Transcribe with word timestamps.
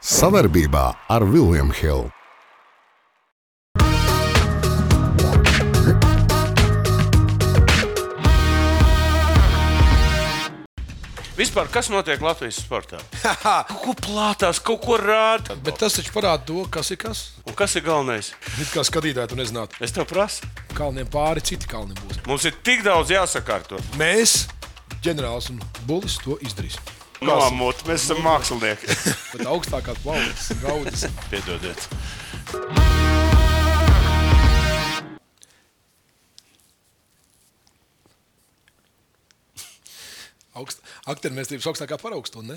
Savarbībā 0.00 0.84
ar 1.12 1.24
Vilniņu 1.32 1.74
Hildu. 1.80 2.10
Vispār, 11.40 11.70
kas 11.72 11.88
notiek 11.88 12.20
Latvijas 12.20 12.58
sportā? 12.60 12.98
kaut 13.22 13.70
ko 13.80 13.94
plātās, 13.96 14.58
kaut 14.60 14.82
ko 14.84 14.98
rāda. 15.00 15.54
Bet 15.64 15.78
tas 15.80 15.96
taču 15.96 16.12
parāda 16.12 16.44
to, 16.50 16.64
kas 16.72 16.90
ir 16.92 16.98
kas. 17.00 17.22
Un 17.48 17.56
kas 17.56 17.76
ir 17.80 17.84
galvenais? 17.86 18.32
It 18.60 18.68
kā 18.74 18.84
skatītāji, 18.84 19.32
tu 19.32 19.38
nezinātu, 19.40 19.78
Es 19.80 19.94
tev 19.96 20.04
prasu. 20.10 20.44
kalniem 20.76 21.08
pāri 21.08 21.40
citi 21.44 21.68
kalni 21.70 21.96
būs. 22.02 22.20
Mums 22.28 22.44
ir 22.44 22.58
tik 22.66 22.84
daudz 22.84 23.14
jāsakārto. 23.14 23.80
Mēs, 23.96 24.42
ģenerālis 25.04 25.48
un 25.54 25.62
bulis, 25.88 26.18
to 26.20 26.36
izdarīsim. 26.44 26.99
Nomot, 27.20 27.82
mēs 27.84 28.06
esam 28.06 28.22
mākslinieki. 28.24 28.94
Bet 29.34 29.48
augstākās 29.48 29.98
paudzes, 30.00 30.46
gaudas. 30.62 31.04
Piedodiet. 31.28 31.88
Augst, 40.56 40.80
Aktermēstības 41.08 41.68
augstākā 41.70 42.00
paraugstunda. 42.00 42.56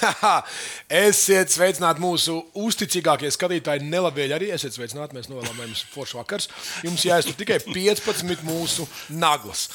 Esiet 1.02 1.52
sveicināti 1.52 2.02
mūsu 2.02 2.38
uzticīgākie 2.58 3.30
skatītāji, 3.32 3.84
nelabvēlīgi 3.92 4.36
arī 4.36 4.48
esiet 4.54 4.74
sveicināti. 4.76 5.16
Mēs 5.16 5.28
novēlam 5.30 5.60
jums 5.66 5.84
foršu 5.92 6.18
vakars. 6.20 6.48
Jums 6.86 7.04
jāiztur 7.06 7.36
tikai 7.38 7.58
15 7.66 8.44
mūsu 8.46 8.86
naglas. 9.12 9.66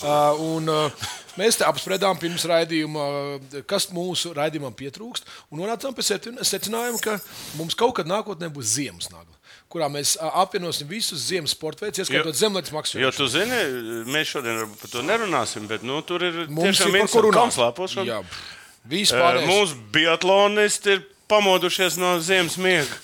Uh, 0.00 0.34
un, 0.56 0.68
uh, 0.72 1.06
mēs 1.40 1.60
te 1.60 1.68
apspriedām 1.68 2.18
pirms 2.20 2.44
raidījuma, 2.50 3.06
uh, 3.38 3.62
kas 3.68 3.88
mūsu 3.94 4.34
raidījumam 4.36 4.74
pietrūkst. 4.76 5.28
Un 5.52 5.62
nonācām 5.62 5.96
pie 5.96 6.04
secin- 6.06 6.42
secinājuma, 6.44 7.00
ka 7.04 7.18
mums 7.60 7.76
kaut 7.78 7.96
kad 8.00 8.10
nākotnē 8.10 8.50
būs 8.52 8.74
ziemas 8.76 9.08
nagla, 9.12 9.32
kurā 9.72 9.88
mēs 9.92 10.16
uh, 10.20 10.28
apvienosim 10.42 10.88
visus 10.90 11.24
ziemas 11.30 11.54
sporta 11.56 11.86
veidus, 11.86 12.04
ieskaitot 12.04 12.36
zemlētas 12.38 12.72
Jo 12.72 12.76
maksājumu. 12.80 13.14
tu 13.16 13.30
zini, 13.32 13.62
mēs 14.12 14.34
šodien 14.36 14.60
par 14.82 14.92
to 14.92 15.02
nerunāsim, 15.06 15.64
bet 15.70 15.82
nu, 15.86 16.02
tur 16.06 16.24
ir 16.28 16.44
Mums 16.48 16.76
tiešām 16.76 16.92
ir 17.00 17.08
par 17.08 17.14
ko 17.16 17.24
runāt. 17.30 18.36
Vispār. 18.90 19.42
Mūsu 19.48 19.76
biatlonisti 19.92 20.96
ir 20.96 21.04
pamodušies 21.30 21.98
no 22.00 22.16
ziemas 22.22 22.56
miega. 22.60 23.00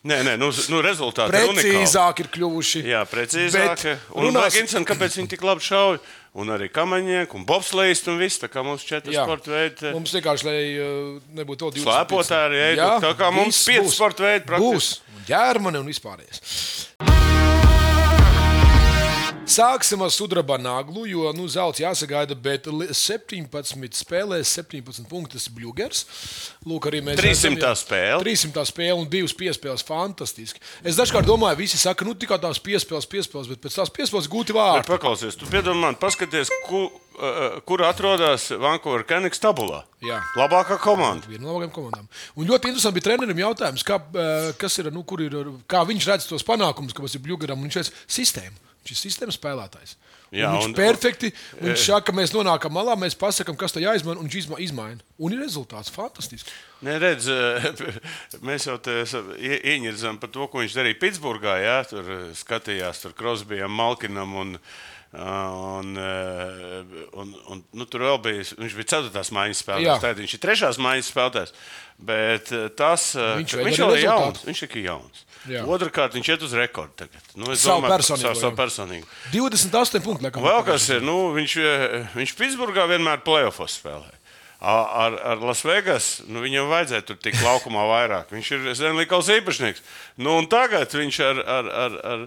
Nē, 0.00 0.22
nē, 0.24 0.38
nu, 0.40 0.48
nu 0.72 0.78
rezultāti 0.80 1.36
ir 1.36 1.50
unikāli. 1.50 1.74
Precīzāk 1.76 2.22
ir 2.22 2.28
kļuvuši. 2.32 2.80
Jā, 2.88 3.02
precīzāk. 3.04 3.82
Bet 3.84 4.14
Un 4.16 4.30
runās- 4.30 4.46
Vaginsons, 4.48 4.86
kāpēc 4.88 5.18
viņi 5.20 5.28
tik 5.34 5.44
labi 5.44 5.60
šauj? 5.60 5.98
Un 6.40 6.46
arī 6.54 6.70
kamaņnieki, 6.72 7.34
un 7.36 7.44
bobslēgs, 7.44 8.06
un 8.08 8.16
viss. 8.16 8.38
Tā 8.40 8.48
kā 8.48 8.64
mums 8.64 8.86
četri 8.86 9.12
Jā. 9.12 9.26
sporta 9.26 9.50
veidi. 9.50 9.92
Mums 9.92 10.14
vienkārši, 10.14 10.46
lai 10.46 10.60
uh, 10.78 11.20
nebūtu 11.36 11.58
to 11.58 11.70
25. 11.74 11.84
Slēpotāji 11.84 12.48
arī 12.48 12.62
ēd, 12.70 12.84
tā 13.02 13.12
kā 13.18 13.32
mums 13.34 13.60
pieci 13.66 13.92
sporta 13.92 14.24
veidi 14.24 14.46
praktiski. 14.46 14.78
Būs. 14.78 15.26
Ģērmani 15.28 15.82
un 15.82 15.90
vispārējais. 15.90 17.59
Sāksim 19.48 20.02
ar 20.04 20.12
sudraba 20.12 20.58
naglu, 20.60 21.06
jo 21.08 21.30
nu, 21.34 21.46
zelts 21.50 21.80
jāsagaida, 21.80 22.36
bet 22.38 22.66
li- 22.70 22.86
17 22.94 23.96
spēlēs, 23.96 24.52
17 24.52 25.08
punktus 25.08 25.48
Bluegers. 25.48 26.04
Lūk, 26.68 26.86
arī 26.90 27.00
mēs 27.02 27.18
300 27.18 27.56
redzam, 27.56 27.74
spēle. 27.80 28.20
300 28.22 28.64
spēle 28.68 28.98
un 29.00 29.08
divas 29.10 29.34
piespēles. 29.34 29.82
Fantastiski. 29.82 30.60
Es 30.84 30.94
dažkārt 31.00 31.26
domāju, 31.26 31.56
visi 31.64 31.80
saka, 31.80 32.04
nu 32.04 32.14
tikai 32.14 32.38
tās 32.38 32.60
piespēles, 32.62 33.08
piespēles, 33.10 33.48
bet 33.50 33.64
pēc 33.64 33.80
tās 33.80 33.90
piespēles 33.90 34.30
gūti 34.30 34.54
vārdi. 34.54 34.86
Paklausies, 34.86 35.34
tu 35.40 35.48
piedod 35.50 35.74
man, 35.74 35.96
paskaties, 35.98 36.52
ku, 36.68 36.86
uh, 37.18 37.58
kur 37.66 37.82
atrodas 37.88 38.50
Vankūveras 38.54 39.08
Kenigs 39.08 39.40
tabulā. 39.42 39.82
Jā. 40.04 40.20
Labākā 40.38 40.78
komanda. 40.78 41.26
Viena 41.26 41.48
no 41.48 41.56
labākajām 41.56 41.74
komandām. 41.74 42.08
Un 42.36 42.46
ļoti 42.46 42.70
interesanti 42.70 43.00
bija 43.00 43.08
trenerim 43.10 43.42
jautājums, 43.42 43.82
kā, 43.82 43.98
kas 44.60 44.78
ir, 44.78 44.92
nu, 44.94 45.02
ir, 45.18 45.54
kā 45.66 45.82
viņš 45.88 46.06
redz 46.12 46.28
tos 46.30 46.46
panākumus, 46.46 46.94
kas 46.94 47.16
ir 47.16 47.24
Bluegaram. 47.24 47.58
Viņš 47.66 47.80
ir 47.82 47.90
sistēma. 48.06 48.69
Ir 48.88 48.96
sistēmas 48.96 49.36
spēlētājs. 49.36 49.96
Jā, 50.32 50.48
un 50.48 50.56
viņš 50.56 50.66
un- 50.70 50.74
perfekti. 50.74 51.28
un 51.60 51.68
Viņš 51.68 51.82
saka, 51.90 52.06
ka 52.06 52.12
mēs 52.16 52.32
nonākam 52.32 52.72
malā, 52.72 52.94
mēs 52.96 53.16
pasakām, 53.18 53.56
kas 53.58 53.74
tā 53.74 53.82
jāizmaina, 53.82 54.18
un 54.22 54.28
viņš 54.28 54.36
izma- 54.40 54.58
izmaina. 54.62 55.00
Un 55.18 55.32
ir 55.34 55.42
rezultāts 55.42 55.90
fantastisks. 55.92 56.50
Neredz, 56.82 57.26
mēs 58.48 58.66
jau 58.66 58.78
te 58.82 59.00
esam 59.02 59.32
ie- 59.36 59.60
ieņirzam 59.74 60.18
par 60.22 60.30
to, 60.32 60.46
ko 60.48 60.62
viņš 60.62 60.76
darīja 60.78 61.00
Pitsburgā. 61.02 61.58
Jā, 61.60 61.76
tur 61.90 62.08
eh, 62.08 62.22
skatījās 62.38 63.02
tur 63.04 63.12
Krosbijam, 63.18 63.70
Malkinam 63.74 64.32
un, 64.34 64.56
un, 65.12 65.92
eh, 65.98 66.82
un, 67.20 67.34
un 67.52 67.64
nu, 67.76 67.84
tur 67.90 68.06
vēl 68.08 68.20
bija. 68.24 68.46
Viņš 68.64 68.76
bija 68.80 68.90
ceturtās 68.96 69.32
maiņas 69.34 69.60
Jā. 69.60 69.64
spēlētājs. 69.66 70.04
Tad 70.06 70.22
viņš 70.24 70.34
ir 70.38 70.42
trešās 70.46 70.80
maiņas 70.80 71.10
spēlētājs. 71.12 71.52
Bet 72.00 72.52
eh, 72.56 72.68
tas 72.78 73.10
eh, 73.18 73.34
Viņš 73.42 73.58
viņš 73.60 73.82
vēl 73.84 73.98
ir 73.98 74.06
jauns. 74.08 74.46
Viņš 74.48 74.62
ir 74.70 74.78
jauns. 74.88 75.26
Otrakārt, 75.48 76.14
viņš 76.18 76.28
iet 76.34 76.42
uz 76.44 76.52
rekordu 76.58 76.92
tagad. 77.04 77.28
Nu, 77.34 77.48
Savu 77.56 77.80
domāju, 77.80 77.94
personīgo, 77.96 78.28
Savu, 78.28 78.40
savu 78.42 78.56
personīgo. 78.58 79.06
28 79.32 80.02
punkti. 80.04 80.26
Laikam, 80.26 80.44
Vēl 80.44 80.64
kas 80.66 80.88
ir, 80.92 81.00
nu, 81.06 81.16
viņš, 81.36 81.54
eh, 81.64 82.08
viņš 82.14 82.34
Pitsburgā 82.36 82.84
vienmēr 82.90 83.22
plēsofos 83.24 83.78
spēlē. 83.80 84.16
Ar, 84.60 85.14
ar 85.24 85.40
Lasvegas 85.40 86.20
nu, 86.28 86.42
viņam 86.44 86.68
vajadzēja 86.68 87.06
tur 87.08 87.16
tik 87.16 87.38
laukumā 87.40 87.86
vairāk. 87.88 88.28
Viņš 88.34 88.50
ir 88.52 88.66
Zenlīkaus 88.76 89.30
īpašnieks. 89.32 89.80
Nu, 90.20 90.34
un 90.36 90.48
tagad 90.52 90.92
viņš 90.92 91.20
ar, 91.24 91.40
ar, 91.40 91.70
ar, 91.84 91.96
ar, 92.10 92.26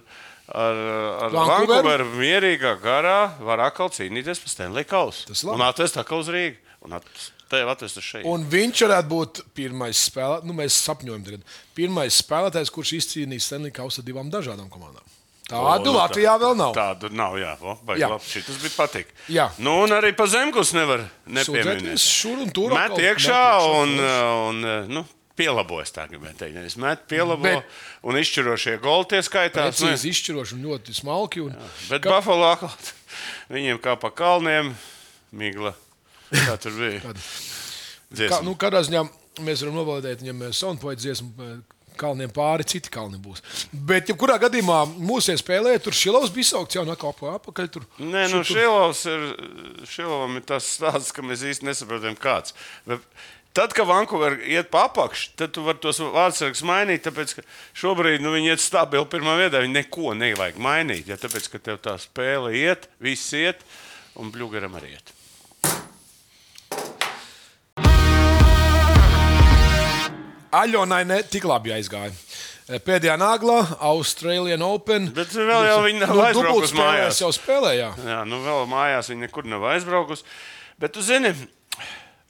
ar, 0.49 0.81
ar? 1.27 1.37
Vankūveru 1.37 2.07
mierīgā 2.17 2.73
garā 2.81 3.19
var 3.37 3.61
atkal 3.67 3.93
cīnīties 3.93 4.41
par 4.41 4.49
Stanley 4.49 4.89
Kausu. 4.89 5.29
Un 5.53 5.61
atvest 5.61 6.01
atkal 6.01 6.25
uz 6.25 6.33
Rīgu. 6.33 6.57
Un 7.53 7.57
at, 7.57 7.61
tev 7.61 7.71
atvest 7.77 8.01
uz 8.01 8.07
šeit. 8.09 8.25
Un 8.25 8.45
viņš 8.49 8.83
varētu 8.87 9.11
būt 9.13 9.41
pirmais 9.55 10.03
spēlētājs, 10.09 10.47
nu 10.49 10.57
mēs 10.57 10.81
sapņojam, 10.89 11.23
tagad. 11.29 11.43
pirmais 11.77 12.19
spēlētājs, 12.23 12.71
kurš 12.73 12.95
izcīnīs 12.99 13.45
Stanley 13.49 13.71
Kausa 13.71 14.01
divām 14.05 14.31
dažādām 14.33 14.69
komandām. 14.73 15.05
Tādu 15.43 15.91
nu, 15.91 15.97
Latvijā 15.99 16.33
vēl 16.39 16.53
nav. 16.55 16.71
Tādu 16.73 17.09
nav, 17.13 17.33
jā. 17.37 17.51
O, 17.61 17.73
vai 17.85 17.97
Jā. 17.99 18.07
labi, 18.09 18.23
Šitas 18.25 18.61
bija 18.63 18.71
patīk. 18.77 19.09
Jā. 19.29 19.49
Nu, 19.59 19.83
un 19.83 19.91
arī 19.91 20.13
pa 20.15 20.23
zemgus 20.25 20.71
nevar 20.73 21.03
nepieminēt. 21.27 21.99
Šur 21.99 22.45
un 22.45 22.49
tur. 22.55 22.71
Met 22.73 22.95
iekšā 22.95 22.95
met 22.95 23.03
iekšā, 23.03 23.41
un, 23.75 23.91
un 24.47 24.87
nu, 24.87 25.03
pielabojas 25.35 25.91
tā, 25.93 26.07
gribētu 26.09 26.39
teikt. 26.45 26.55
Nevis 26.55 26.77
met, 26.79 27.03
pielabo 27.11 27.43
Bet- 27.43 27.65
un 28.07 28.15
izšķirošie 28.23 28.79
goli 28.81 29.05
tie 29.11 29.19
skaitās. 29.21 29.81
nu, 29.83 29.91
Precīzi 29.91 30.13
izšķiroši 30.15 30.55
un 30.57 30.63
ļoti 30.71 30.95
smalki. 30.95 31.43
Un, 31.43 31.55
Bet 31.91 32.07
Buffalo 32.07 32.47
atkal 32.53 32.71
viņiem 33.53 33.83
kā 33.83 33.99
pa 33.99 34.09
kalniem, 34.15 34.71
migla. 35.35 35.75
Kā 36.33 36.57
tur 36.61 36.75
bija? 36.77 37.13
Kā, 38.13 38.41
nu, 38.45 38.55
kādā 38.59 38.83
ziņā 38.85 39.05
mēs 39.45 39.63
varam 39.63 39.79
novēlēt 39.81 40.21
viņam 40.25 40.47
soundpoint 40.53 41.01
dziesmu. 41.01 41.31
eh, 41.45 41.61
Kalniem 41.93 42.31
pāri, 42.33 42.65
citi 42.65 42.89
kalni 42.89 43.19
būs. 43.21 43.43
Bet, 43.69 44.07
ja 44.09 44.15
kurā 44.17 44.39
gadījumā 44.41 44.79
mūsu 44.97 45.35
spēlē, 45.37 45.75
tur 45.77 45.93
Šilovs 45.93 46.31
bija 46.33 46.47
saukts 46.49 46.73
jau 46.73 46.81
nākamā 46.87 47.35
apakaļ. 47.35 47.67
Tur. 47.69 47.85
Nē, 48.01 48.23
nu 48.33 48.39
Šilovs 48.41 49.03
ir, 49.11 49.27
Šilovam 49.91 50.39
ir 50.39 50.47
tas 50.49 50.71
stāsts, 50.73 51.13
ka 51.13 51.21
mēs 51.21 51.45
īsti 51.45 51.69
nesaprotam, 51.69 52.17
kāds. 52.17 52.57
Bet 52.89 53.05
Tad, 53.53 53.69
kad 53.77 53.85
Vankūverā 53.85 54.39
iet 54.49 54.71
pa 54.73 54.87
apakšu, 54.87 55.35
tad 55.37 55.51
tu 55.53 55.61
vari 55.61 55.77
tos 55.77 55.99
vārdsargus 56.01 56.63
mainīt. 56.65 57.03
Tāpēc, 57.05 57.35
ka 57.37 57.43
šobrīd 57.77 58.23
nu, 58.25 58.31
viņi 58.33 58.49
iet 58.49 58.63
stabili 58.63 59.05
pirmā 59.05 59.35
vietā. 59.37 59.61
Viņi 59.61 59.75
neko 59.77 60.15
nevajag 60.17 60.57
mainīt. 60.57 61.11
Ja, 61.11 61.19
tāpēc, 61.21 61.51
ka 61.53 61.61
tev 61.61 61.77
tā 61.85 61.93
spēle 62.01 62.49
iet, 62.57 62.87
viss 62.97 63.29
iet, 63.37 63.61
un 64.17 64.33
Bluegaram 64.33 64.73
arī 64.81 64.95
iet. 64.95 65.13
Aļonai 70.53 71.03
ne 71.09 71.21
tik 71.23 71.45
labi 71.49 71.73
aizgāja. 71.75 72.11
Eh, 72.69 72.79
Pēdējā 72.79 73.17
naglā 73.19 73.57
Austrālijas 73.89 74.61
Open. 74.63 75.09
Bet 75.15 75.33
vēl 75.35 75.65
jau 75.67 75.79
viņi 75.83 75.99
nav 76.05 76.13
aizbraukusi 76.29 76.45
dubultspēlēs 76.47 77.09
mājās. 77.09 77.21
jau 77.25 77.31
spēlēja. 77.35 77.89
Jā, 78.07 78.21
nu 78.29 78.39
vēl 78.45 78.67
mājās 78.71 79.09
viņa 79.11 79.25
nekur 79.27 79.49
nav 79.51 79.65
aizbraukusi. 79.73 80.23
Bet, 80.79 80.93
tu 80.95 81.01
zini, 81.05 81.33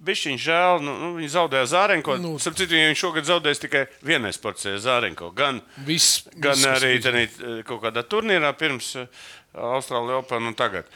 Bišķiņš 0.03 0.41
žēl, 0.43 0.81
nu, 0.83 0.93
nu, 0.99 1.09
viņi 1.15 1.29
zaudēja 1.31 1.67
Zārenko. 1.71 2.17
Nu, 2.19 2.33
Nu. 2.33 2.39
Starp 2.41 2.57
citu, 2.59 2.75
viņš 2.75 2.99
šogad 2.99 3.23
zaudēs 3.29 3.61
tikai 3.61 3.85
vienais 4.03 4.35
porcijā 4.41 4.75
Zārenko. 4.83 5.29
Gan, 5.37 5.61
Viss, 5.87 6.25
gan 6.35 6.57
viss, 6.57 6.65
arī 6.67 6.89
viss. 6.97 7.05
tenī, 7.07 7.21
eh, 7.29 7.61
kaut 7.63 7.79
kādā 7.85 8.03
turnīrā 8.03 8.51
pirms 8.59 8.89
uh, 8.99 9.05
Austrālijas 9.55 10.25
Open 10.25 10.49
un 10.51 10.57
tagad. 10.59 10.89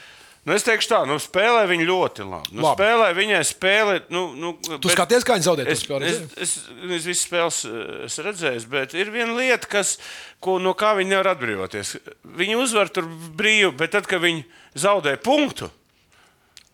Nu, 0.47 0.55
es 0.55 0.63
teikšu 0.63 0.87
tā, 0.87 0.97
nu, 1.03 1.17
spēlē 1.19 1.65
viņa 1.67 1.85
ļoti 1.89 2.23
labi. 2.23 2.53
Nu, 2.55 2.63
Labi. 2.63 2.77
spēlē 2.79 3.07
viņai 3.17 3.39
spēlē. 3.49 3.95
Nu, 4.15 4.21
nu, 4.39 4.53
Tu 4.79 4.93
skaties, 4.93 5.25
kā 5.27 5.35
viņi 5.35 5.43
zaudēja 5.43 5.75
to 5.75 5.97
Es, 6.07 6.21
es, 6.21 6.21
es, 6.45 6.53
es 6.87 7.07
visas 7.09 7.23
spēles 7.25 7.57
eh, 7.67 7.89
esmu 8.07 8.25
redzējis, 8.29 8.67
bet 8.71 8.95
ir 8.95 9.11
viena 9.11 9.35
lieta, 9.35 9.67
kas, 9.67 9.97
ko, 10.39 10.55
no 10.63 10.71
kā 10.79 10.93
viņi 10.95 11.11
nevar 11.11 11.33
atbrīvoties. 11.33 11.97
Viņi 12.39 12.55
uzvar 12.63 12.87
tur 12.95 13.09
brīvi, 13.35 13.73
bet 13.75 13.91
tad, 13.97 14.07
kad 14.07 14.23
viņi 14.23 14.45
zaudē 14.79 15.17
punktu, 15.19 15.67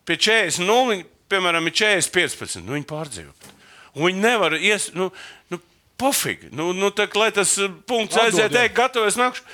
pie 0.05 0.19
40, 0.21 0.69
nu, 0.69 0.77
viņi, 0.91 1.09
piemēram, 1.33 1.65
ir 1.65 1.77
40, 1.81 2.13
15, 2.13 2.61
nu, 2.67 2.77
viņi 2.77 2.89
pārdzīvo. 2.93 3.53
Un 3.97 4.05
viņi 4.05 4.21
nevar 4.21 4.53
ies, 4.59 4.91
nu, 4.93 5.09
nu 5.49 5.63
pofīgi. 5.97 6.53
Nu, 6.53 6.75
nu, 6.77 6.93
tā, 6.93 7.09
lai 7.17 7.33
tas 7.33 7.57
eh, 7.57 7.73
punkts 7.89 8.21
aiziet, 8.21 8.53
ej, 8.53 8.69
gatavojas 8.77 9.17
nākšu. 9.17 9.49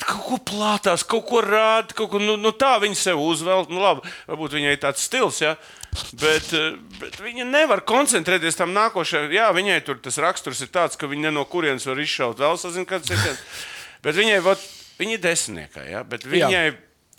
Kaut 0.00 0.24
ko 0.26 0.38
plātās, 0.52 1.04
kaut 1.06 1.26
ko 1.28 1.42
rāda, 1.44 1.94
kaut 1.96 2.10
ko 2.14 2.20
nu, 2.22 2.36
nu, 2.40 2.52
tā 2.56 2.74
viņa 2.82 2.98
sev 2.98 3.20
uzvelk. 3.22 3.70
Nu, 3.72 3.82
labi, 3.82 4.08
varbūt 4.30 4.56
viņai 4.56 4.76
tāds 4.82 5.04
stils, 5.04 5.42
ja? 5.44 5.54
Bet, 6.16 6.48
eh, 6.56 6.78
bet 7.00 7.18
viņa 7.20 7.44
nevar 7.48 7.84
koncentrēties 7.86 8.56
tam 8.58 8.72
nākošajam. 8.76 9.32
Jā, 9.34 9.50
viņai 9.52 9.80
tur 9.84 10.00
tas 10.02 10.18
raksturs 10.22 10.62
ir 10.64 10.72
tāds, 10.72 10.96
ka 10.98 11.10
viņa 11.10 11.34
no 11.34 11.44
kurienes 11.44 11.86
var 11.86 12.00
izšaut 12.00 12.40
vēl 12.40 12.56
sazināties, 12.60 12.88
kāds 13.12 13.28
ir. 13.28 13.42
Bet 14.02 14.16
viņai, 14.18 14.40
vot, 14.42 14.64
viņa 14.98 15.18
ir 15.18 15.22
desmitniekā, 15.22 15.84
ja? 15.90 16.02
bet 16.02 16.24
viņai, 16.26 16.64
jā. 16.72 16.78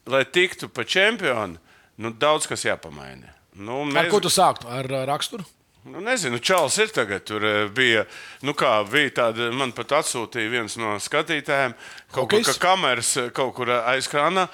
lai 0.10 0.26
tiktu 0.26 0.68
pa 0.74 0.84
čempionu, 0.84 1.62
nu, 2.02 2.12
daudz 2.12 2.50
kas 2.50 2.66
jāpamaina. 2.66 3.31
Nu, 3.54 3.84
Ar 3.96 4.10
ko 4.10 4.19
tu 4.24 4.31
sāktu? 4.34 4.68
Ar 4.68 4.90
uh, 4.90 5.06
raksturu? 5.08 5.46
Nu, 5.83 6.00
nezinu, 6.00 6.39
Čāls 6.39 6.77
ir 6.80 6.91
tagad. 6.95 7.25
Tur 7.27 7.44
eh, 7.44 7.63
bija, 7.75 8.06
nu 8.47 8.56
kā, 8.56 8.77
bija 8.88 9.12
tāda, 9.19 9.50
man 9.51 9.74
pat 9.75 9.97
atsūtīja 10.00 10.51
viens 10.51 10.77
no 10.80 10.95
skatītājiem, 11.03 11.75
kaut 12.15 12.30
kur, 12.31 12.45
ka 12.47 12.56
kameras 12.62 13.12
eh, 13.19 13.27
kaut 13.35 13.51
kur 13.57 13.74
aiz 13.81 14.07
krāna 14.12 14.47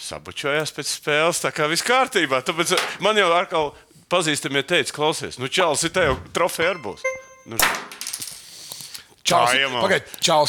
sabučojās 0.00 0.70
pēc 0.76 0.92
spēles. 0.94 1.42
Tā 1.42 1.50
kā 1.54 1.66
viss 1.70 1.86
kārtībā. 1.86 2.44
Tāpēc 2.46 2.76
eh, 2.76 2.86
man 3.02 3.18
jau 3.18 3.32
atkal 3.34 3.72
pazīstamie 4.10 4.62
teica, 4.62 4.94
klausies, 4.94 5.40
nu 5.42 5.50
Čāls 5.50 5.82
ir 5.86 5.94
te 5.96 6.06
jau 6.06 6.16
trofeja 6.36 6.76
ar 6.76 6.82
būs. 6.86 7.02
Nu, 7.50 7.58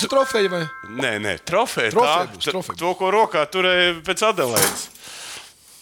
ir 0.05 0.13
trofeja 0.13 0.53
vai? 0.53 0.63
nē, 1.01 1.15
nē, 1.25 1.37
trofeja. 1.49 1.97
Trofeja 1.97 2.23
tā, 2.27 2.31
būs, 2.35 2.53
trofeja 2.53 2.81
To, 2.85 2.93
ko 2.99 3.09
rokā 3.13 3.49
turēja 3.49 3.97
pēc 4.05 4.25
Adelaides. 4.29 4.89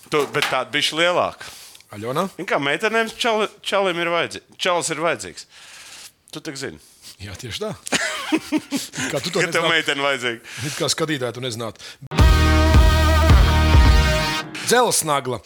Tu, 0.10 0.28
bet 0.32 0.48
tāda 0.48 0.72
bija 0.74 0.96
lielāka. 1.04 1.59
Aļona? 1.96 2.28
Kā 2.46 2.60
meitenēm 2.62 3.10
čali, 3.18 3.48
čalim 3.66 3.98
ir 4.04 4.12
vajadzīgs. 4.14 4.58
Čalis 4.62 4.92
ir 4.94 5.02
vajadzīgs. 5.02 5.46
Tu 6.30 6.42
tak 6.46 6.60
zini, 6.62 6.78
Jā, 7.20 7.34
tieši 7.36 7.60
tā. 7.66 7.72
Kā 9.12 9.20
tu 9.20 9.32
to 9.34 9.42
ka 9.42 9.50
tev 9.52 9.66
meitene 9.68 10.00
vajadzīga. 10.06 10.40
It 10.70 10.76
kā 10.80 10.88
skatītāji 10.94 11.36
to 11.36 11.42
nezinātu. 11.44 11.82
Dzelsnagla. 14.70 15.40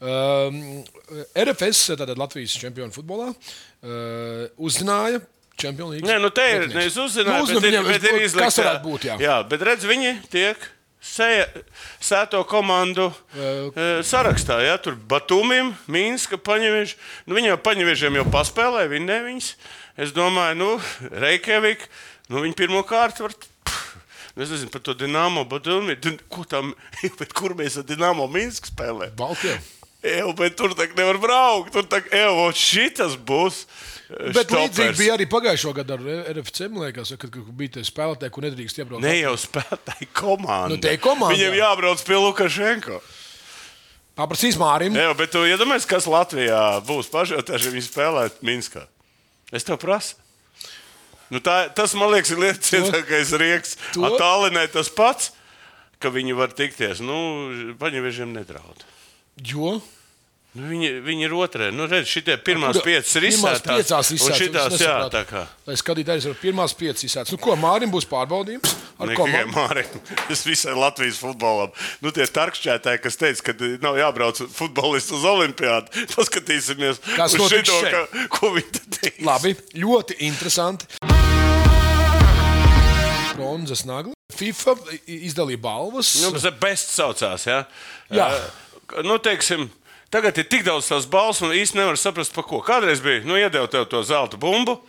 Um, 0.00 0.56
RFS, 1.36 1.90
tātad 2.00 2.16
Latvijas 2.18 2.54
čempionu 2.56 2.94
futbolā, 2.94 3.28
uh, 3.34 4.46
uzzināja 4.56 5.20
čempionu 5.60 5.92
līniju. 5.98 6.08
Nē, 6.08 6.16
nu 6.24 6.30
te 6.32 6.46
ir. 6.54 6.64
Uzzināju, 6.88 7.44
Nu, 7.44 7.60
bet, 7.60 7.60
ir, 7.60 7.66
viņam- 7.68 7.88
bet 7.92 8.06
ir 8.08 8.18
izlikts. 8.24 8.56
kas 8.56 8.58
varētu 8.64 8.84
būt, 8.86 9.04
jā. 9.10 9.18
jā, 9.20 9.36
bet 9.52 9.60
redz, 9.68 9.84
viņi 9.84 10.14
tiek 10.32 10.56
sēto 11.00 12.42
komandu 12.48 13.08
uh, 13.08 14.00
sarakstā. 14.06 14.60
Jā, 14.64 14.76
tur 14.82 14.98
Batumim, 15.10 15.72
Minska, 15.90 16.38
Paņeviņš. 16.40 16.96
Nu, 17.26 17.36
viņi 17.38 17.52
jau 17.52 17.60
Paņeviņšiem 17.64 18.20
jau 18.20 18.26
paspēlēja, 18.32 18.92
viņi 18.92 19.08
ne 19.08 19.18
viņus. 19.26 19.50
Es 20.00 20.14
domāju, 20.16 20.58
nu, 20.60 20.70
Reikjavik, 21.24 21.86
nu, 22.30 22.44
viņi 22.44 22.58
pirmo 22.58 22.84
kārtu 22.88 23.26
var. 23.26 23.36
Es 24.40 24.48
nezinu 24.48 24.70
par 24.72 24.80
to 24.86 24.94
dīnāmo, 24.96 25.42
bet 25.50 25.66
ko 26.32 26.46
tam, 26.48 26.72
bet 27.20 27.34
kur 27.36 27.56
mēs 27.58 27.80
ar 27.80 27.88
dīnāmo 27.88 28.28
Minsku 28.30 28.70
spēlējam? 28.70 29.16
Baltijā. 29.18 29.58
Eju, 30.00 30.30
bet 30.38 30.54
tur 30.56 30.72
tā 30.72 30.86
nevar 30.96 31.18
braukt. 31.20 31.74
Tur 31.74 31.84
tā, 31.90 32.00
eju, 32.14 32.46
šitas 32.56 33.18
būs. 33.20 33.66
Eh, 34.10 34.32
Bet 34.34 34.50
štopers. 34.50 34.60
līdzīgi 34.60 34.98
bija 34.98 35.16
arī 35.16 35.26
pagājušā 35.30 35.72
gada 35.80 35.96
ar 35.96 36.04
RFC, 36.34 36.68
liekas, 36.74 37.14
kad, 37.16 37.30
kad 37.30 37.50
bija 37.56 37.76
tie 37.78 37.84
spēlētāji, 37.86 38.34
kur 38.34 38.46
nedrīkst 38.48 38.82
iebraukt. 38.82 39.04
Ne 39.06 39.16
jau 39.20 39.34
spēlētāji 39.38 40.10
komanda. 40.12 40.76
Nu, 40.76 40.96
komanda, 41.02 41.34
Viņiem 41.36 41.56
jā. 41.56 41.64
jābrauc 41.64 42.02
pie 42.06 42.18
Lukašenko. 42.18 43.00
Paprasīs 44.20 44.58
Mārim. 44.60 44.96
Jā, 44.98 45.12
bet 45.16 45.30
tu 45.32 45.44
iedomājies, 45.48 45.86
kas 45.88 46.08
Latvijā 46.10 46.62
būs 46.84 47.08
pašotāši, 47.12 47.70
ja 47.70 47.74
viņi 47.76 47.86
spēlē 47.86 48.26
Minskā. 48.44 48.82
Es 49.54 49.64
tev 49.66 49.78
prasu. 49.82 50.18
Nu, 51.30 51.38
tā, 51.38 51.70
tas, 51.74 51.94
man 51.94 52.10
liekas, 52.10 52.32
ir 52.34 52.42
lietas 52.42 52.72
cietākais 52.72 53.30
rieks. 53.38 53.76
Tālinē 53.94 54.66
tas 54.74 54.90
pats, 54.90 55.30
ka 56.02 56.10
viņi 56.10 56.34
var 56.36 56.50
tikties. 56.58 57.00
Nu, 57.06 57.16
paņeviešiem 57.78 58.34
nedraud. 58.34 58.82
Jo 59.46 59.78
Nu, 60.50 60.66
viņi, 60.66 60.88
viņi 61.06 61.22
ir 61.28 61.34
otrē. 61.38 61.68
Nu, 61.70 61.84
redz, 61.86 62.08
šitie 62.10 62.34
pirmās 62.42 62.80
piecas 62.82 63.12
ir 63.14 63.22
pirmās 63.28 63.60
izsētās. 63.60 64.08
piecās 64.10 64.72
es 64.74 64.80
jā, 64.82 64.94
tā 65.12 65.20
kā. 65.28 65.44
Lai 65.68 65.76
skatītājs 65.78 66.24
ar 66.26 66.34
pirmās 66.40 66.72
piecas 66.74 67.04
izsētas. 67.06 67.30
Nu, 67.30 67.38
ko 67.38 67.54
Mārim 67.60 67.92
būs 67.92 68.08
pārbaudījums 68.10 68.72
ar 68.98 69.12
komandu? 69.14 69.52
Mārim, 69.54 70.00
es 70.34 70.42
visai 70.48 70.74
Latvijas 70.74 71.20
futbolam. 71.22 71.70
Nu, 72.02 72.10
tie 72.16 72.26
tarkšķētāji, 72.26 73.02
kas 73.04 73.20
teica, 73.20 73.44
ka 73.46 73.70
nav 73.84 74.00
jābrauc 74.00 74.40
futbolists 74.56 75.14
uz 75.14 75.26
olimpiādu, 75.30 76.02
paskatīsimies, 76.16 76.98
Kas 77.14 77.36
notiks 77.38 77.70
šito, 77.70 77.94
ka, 77.94 78.24
ko 78.34 78.50
viņi 78.56 78.72
te 78.74 78.82
teica. 78.96 79.26
Labi, 79.30 79.54
ļoti 79.78 80.18
interesanti. 80.26 80.90
Bronzas 83.38 83.86
nagla. 83.86 84.18
FIFA 84.34 84.74
izdalīja 85.06 85.62
balvas. 85.62 86.16
Nu, 86.24 86.34
The 86.34 86.50
best 86.58 86.90
saucās. 86.96 87.46
Ja? 87.46 87.62
Jā. 88.10 88.26
Eh, 88.34 88.66
Nu, 89.06 89.20
teiksim, 89.22 89.68
tagad 90.10 90.38
ir 90.38 90.48
tik 90.50 90.64
daudz 90.66 90.88
tās 90.90 91.06
balss, 91.10 91.42
un 91.46 91.54
īsti 91.56 91.78
nevar 91.80 91.98
saprast, 92.00 92.34
par 92.36 92.46
ko. 92.48 92.62
Kādreiz 92.66 93.02
bija, 93.04 93.24
nu, 93.26 93.38
iedeva 93.38 93.70
tev 93.70 93.86
to 93.90 94.02
zelta 94.06 94.40
bumbu. 94.40 94.80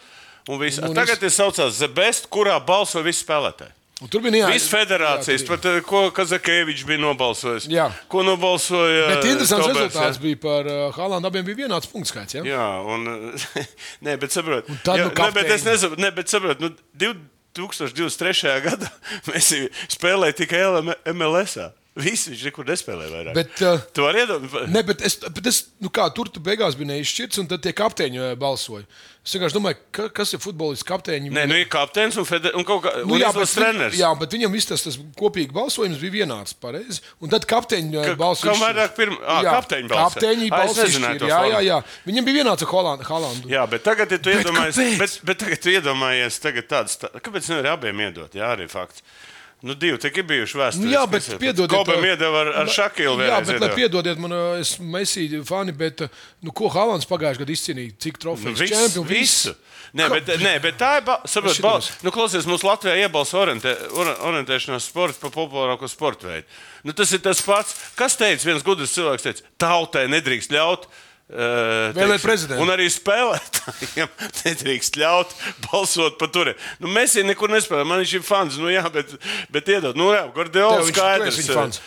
Un 0.50 0.58
viss. 0.62 0.82
Nu, 0.82 0.90
Nu, 0.90 0.98
tagad 0.98 1.22
ir 1.22 1.34
saucās 1.34 1.78
The 1.78 1.88
Best, 1.88 2.28
kurā 2.34 2.58
balso 2.66 3.04
visi 3.06 3.22
spēlētāji. 3.26 3.76
Un 4.02 4.10
tur 4.10 4.24
bija 4.26 4.40
jā, 4.40 4.48
Visas 4.50 4.70
federācijas, 4.72 5.44
jā, 5.44 5.48
pat 5.52 5.66
eh, 5.70 5.76
ko 5.86 6.00
Kazakēvičs 6.18 6.88
bija 6.90 6.98
nobalsojis. 7.04 7.68
Jā. 7.70 7.86
Ko 8.10 8.24
nobalsoja? 8.26 9.04
Bet 9.12 9.28
interesants 9.30 9.68
Tobers, 9.68 9.92
rezultāts 9.92 10.18
bija 10.24 10.40
par 10.42 10.70
uh, 10.70 10.80
Hālandu. 10.96 11.30
Abiem 11.30 11.46
bija 11.46 11.60
vienāds 11.60 11.90
punkts 11.92 12.10
skaits. 12.10 12.40
Ja? 12.40 12.42
Jā, 12.48 12.66
un 12.82 13.06
nē, 14.08 14.16
bet 14.24 14.34
saprot, 14.34 14.72
tad 14.82 15.04
jā, 15.04 15.06
nu 15.06 15.14
ne, 15.14 15.28
bet 15.38 15.54
es 15.54 15.68
nesaprotu, 15.68 16.02
ne, 16.02 16.12
bet 16.18 16.34
saprot, 16.34 16.64
nu, 16.66 16.72
2023. 16.98 18.56
gadā 18.66 18.90
mēs 19.30 19.54
spēlējām 19.94 20.40
tikai 20.42 20.64
MLS. 21.14 21.60
-ā. 21.62 21.70
Visi 22.00 22.32
viņš 22.32 22.42
nekur 22.48 22.64
nespēlēja 22.72 23.12
vairāk. 23.12 23.34
Bet, 23.36 23.62
uh, 23.68 23.82
tu 23.92 24.06
vari 24.06 24.22
iedomāties, 24.24 24.70
Ne, 24.72 24.80
bet 24.88 25.02
es, 25.04 25.18
bet 25.28 25.48
es 25.52 25.58
nu 25.84 25.90
kā, 25.92 26.06
tur 26.16 26.30
tu 26.32 26.40
beigās 26.40 26.78
bija 26.80 26.88
neizšķirts, 26.94 27.42
un 27.42 27.50
tad 27.52 27.60
tie 27.66 27.74
kapteiņi 27.76 28.22
uh, 28.22 28.30
balsoja. 28.40 28.86
Es 29.28 29.34
vienkārši 29.36 29.54
domāju, 29.58 29.78
ka, 29.94 30.06
kas 30.16 30.32
ir 30.34 30.40
futbolists 30.42 30.88
kapteiņi. 30.88 31.30
Nē, 31.36 31.44
nu 31.52 31.58
ir 31.60 31.68
kapteinis 31.70 32.16
un, 32.18 32.24
feder, 32.26 32.56
un 32.58 32.64
kaut 32.66 32.80
kā 32.88 32.94
Nu, 33.04 33.20
jā, 33.20 33.28
bet, 33.36 33.52
treneris. 33.54 34.00
jā, 34.00 34.08
bet 34.18 34.32
viņam 34.34 34.56
viss 34.56 34.70
tas, 34.72 34.86
tas 34.88 34.96
kopīgi 35.20 35.52
balsojums 35.54 36.00
bija 36.02 36.16
vienāds. 36.24 36.56
Pareizi. 36.64 37.04
Un 37.22 37.30
tad 37.30 37.44
kapteiņi 37.46 37.92
Ka- 38.08 38.16
balsoja. 38.18 38.54
kam 38.56 38.64
vairāk 38.64 38.96
pirm- 38.98 39.20
ā, 39.22 39.36
kapteiņi 39.52 39.92
balsoja. 39.92 40.08
Kapteiņi 40.16 40.50
balsoja. 40.56 41.12
Jā, 41.28 41.42
jā, 41.52 41.60
jā. 41.68 41.82
Viņam 42.08 42.30
bija 42.32 42.38
vienāds 42.40 42.66
ar 42.66 42.72
Holandu. 42.72 43.04
Holandu. 43.12 43.52
Jā, 43.52 43.68
bet 43.70 43.84
tagad, 43.86 44.10
ja 44.16 44.18
tu 44.18 44.32
Bet 44.32 44.46
iedomājies, 44.48 44.80
bet, 45.04 45.20
bet 45.28 45.44
tagad 45.44 45.62
tu 45.68 45.76
iedomājies, 45.76 46.40
tagad 46.48 46.72
tāds, 46.72 46.98
tā, 47.04 47.12
kāpēc 47.20 47.52
nevar 47.52 47.76
abiem 47.76 48.00
iedot? 48.08 48.32
Jā, 48.34 48.56
arī 48.56 48.66
fakts. 48.72 49.04
Nu, 49.62 49.76
divi 49.78 49.98
tik 50.02 50.16
ir 50.18 50.24
bijuši 50.26 50.58
vēsturē. 50.58 50.82
Nu, 50.88 50.90
jā, 50.90 51.02
bet 51.06 51.26
piedodiet, 51.38 51.70
Kobam 51.70 52.06
iedeva 52.08 52.40
ar, 52.42 52.48
ar 52.64 52.70
Šakilu. 52.74 53.20
Jā, 53.22 53.38
vienreiz 53.38 53.48
bet, 53.52 53.60
lai 53.62 53.68
iedeva. 53.68 53.76
piedodiet 53.78 54.18
man, 54.24 54.34
es 54.58 54.72
mesīju 54.82 55.44
fani, 55.46 55.72
bet, 55.78 56.02
nu, 56.42 56.50
ko 56.58 56.66
Halands 56.74 57.06
pagājušajā 57.06 57.44
gadā 57.44 57.54
izcīnīja? 57.54 57.94
Cik 58.02 58.18
Nu, 58.18 58.22
trofejas? 58.24 58.58
visu, 58.64 58.74
Čempionu, 58.74 59.06
visu. 59.12 59.54
Nē, 59.94 60.08
bet, 60.10 60.32
nē, 60.42 60.54
bet 60.64 60.80
tā 60.80 60.90
ir. 60.98 61.04
Saprot, 61.30 61.52
Es 61.52 61.60
bal, 61.62 61.78
šitos- 61.78 62.02
nu, 62.08 62.10
klausies, 62.16 62.46
mums 62.50 62.64
Latvijā 62.66 62.96
iebalso 63.06 63.38
orientē, 63.44 63.76
ori- 63.92 64.18
orientēšanās 64.32 64.88
sports 64.90 65.20
par 65.22 65.30
populārāko 65.36 65.86
sporta 65.92 66.26
veidu. 66.32 66.48
Nu, 66.84 66.94
tas 66.98 67.12
ir 67.14 67.20
tas 67.20 67.42
pats, 67.46 67.76
kas 67.96 68.16
teica, 68.18 68.42
viens 68.50 68.64
gudrs 68.66 68.96
cilvēks 68.98 69.22
teica, 69.30 69.42
tautai 69.60 70.08
nedrīkst 70.08 70.50
ļaut. 70.58 70.88
Vēlēt 71.32 72.24
prezidentu. 72.26 72.60
Un 72.64 72.72
arī 72.74 72.88
spēlētājiem 72.92 74.10
nedrīkst 74.44 74.98
ļaut 75.00 75.32
balsot 75.70 76.18
par 76.20 76.32
turi. 76.34 76.54
Nu, 76.84 76.90
mēs 76.92 77.16
jau 77.16 77.24
nekur 77.28 77.52
nespēlējam. 77.54 77.88
Man 77.92 78.02
viņš 78.04 78.14
ir 78.20 78.26
fans, 78.28 78.58
nu 78.62 78.72
jā, 78.74 78.84
bet, 78.92 79.14
bet 79.54 79.72
iedod, 79.72 79.96
nu 80.00 80.10
jā, 80.12 80.26
Gordiola 80.36 80.82
skaidrs. 80.90 81.80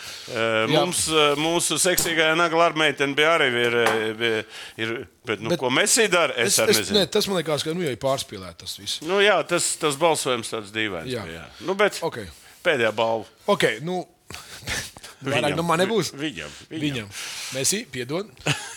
mums, 0.72 1.02
mūsu 1.40 1.76
seksīgajā 1.82 2.32
nagla 2.40 2.70
armeitene 2.70 3.12
bija 3.18 3.34
arī 3.36 3.50
ir, 3.66 3.76
ir, 3.84 4.32
ir 4.80 4.94
bet, 5.28 5.42
nu, 5.44 5.52
Bet- 5.52 5.60
ko 5.60 5.68
Messi 5.74 6.08
dara, 6.08 6.32
es, 6.40 6.56
Es, 6.64 6.78
es 6.84 6.94
ne, 6.94 7.04
tas 7.06 7.28
man 7.28 7.40
liekas, 7.42 7.64
ka 7.66 7.74
nu, 7.76 7.84
jau 7.84 7.92
ir 7.92 8.00
pārspīlēts 8.00 8.62
tas 8.64 8.78
viss. 8.80 9.02
Nu, 9.04 9.20
jā, 9.24 9.36
tas, 9.48 9.74
tas 9.80 9.98
balsojums 10.00 10.48
tāds 10.52 10.72
dīvains. 10.74 11.10
Jā. 11.12 11.24
bija, 11.28 11.42
Jā. 11.44 11.46
Nu, 11.68 11.74
bet 11.76 12.00
Ok. 12.06 12.22
pēdējā 12.64 12.92
balva. 12.96 13.26
Ok, 13.52 13.64
nu, 13.84 14.00
vairāk 15.32 15.56
no 15.58 15.64
man 15.66 15.82
nebūs. 15.82 16.12
Viņam. 16.14 16.52
viņam. 16.70 16.84
Viņam. 16.84 17.10
Mēs 17.56 17.74
piedod. 17.92 18.30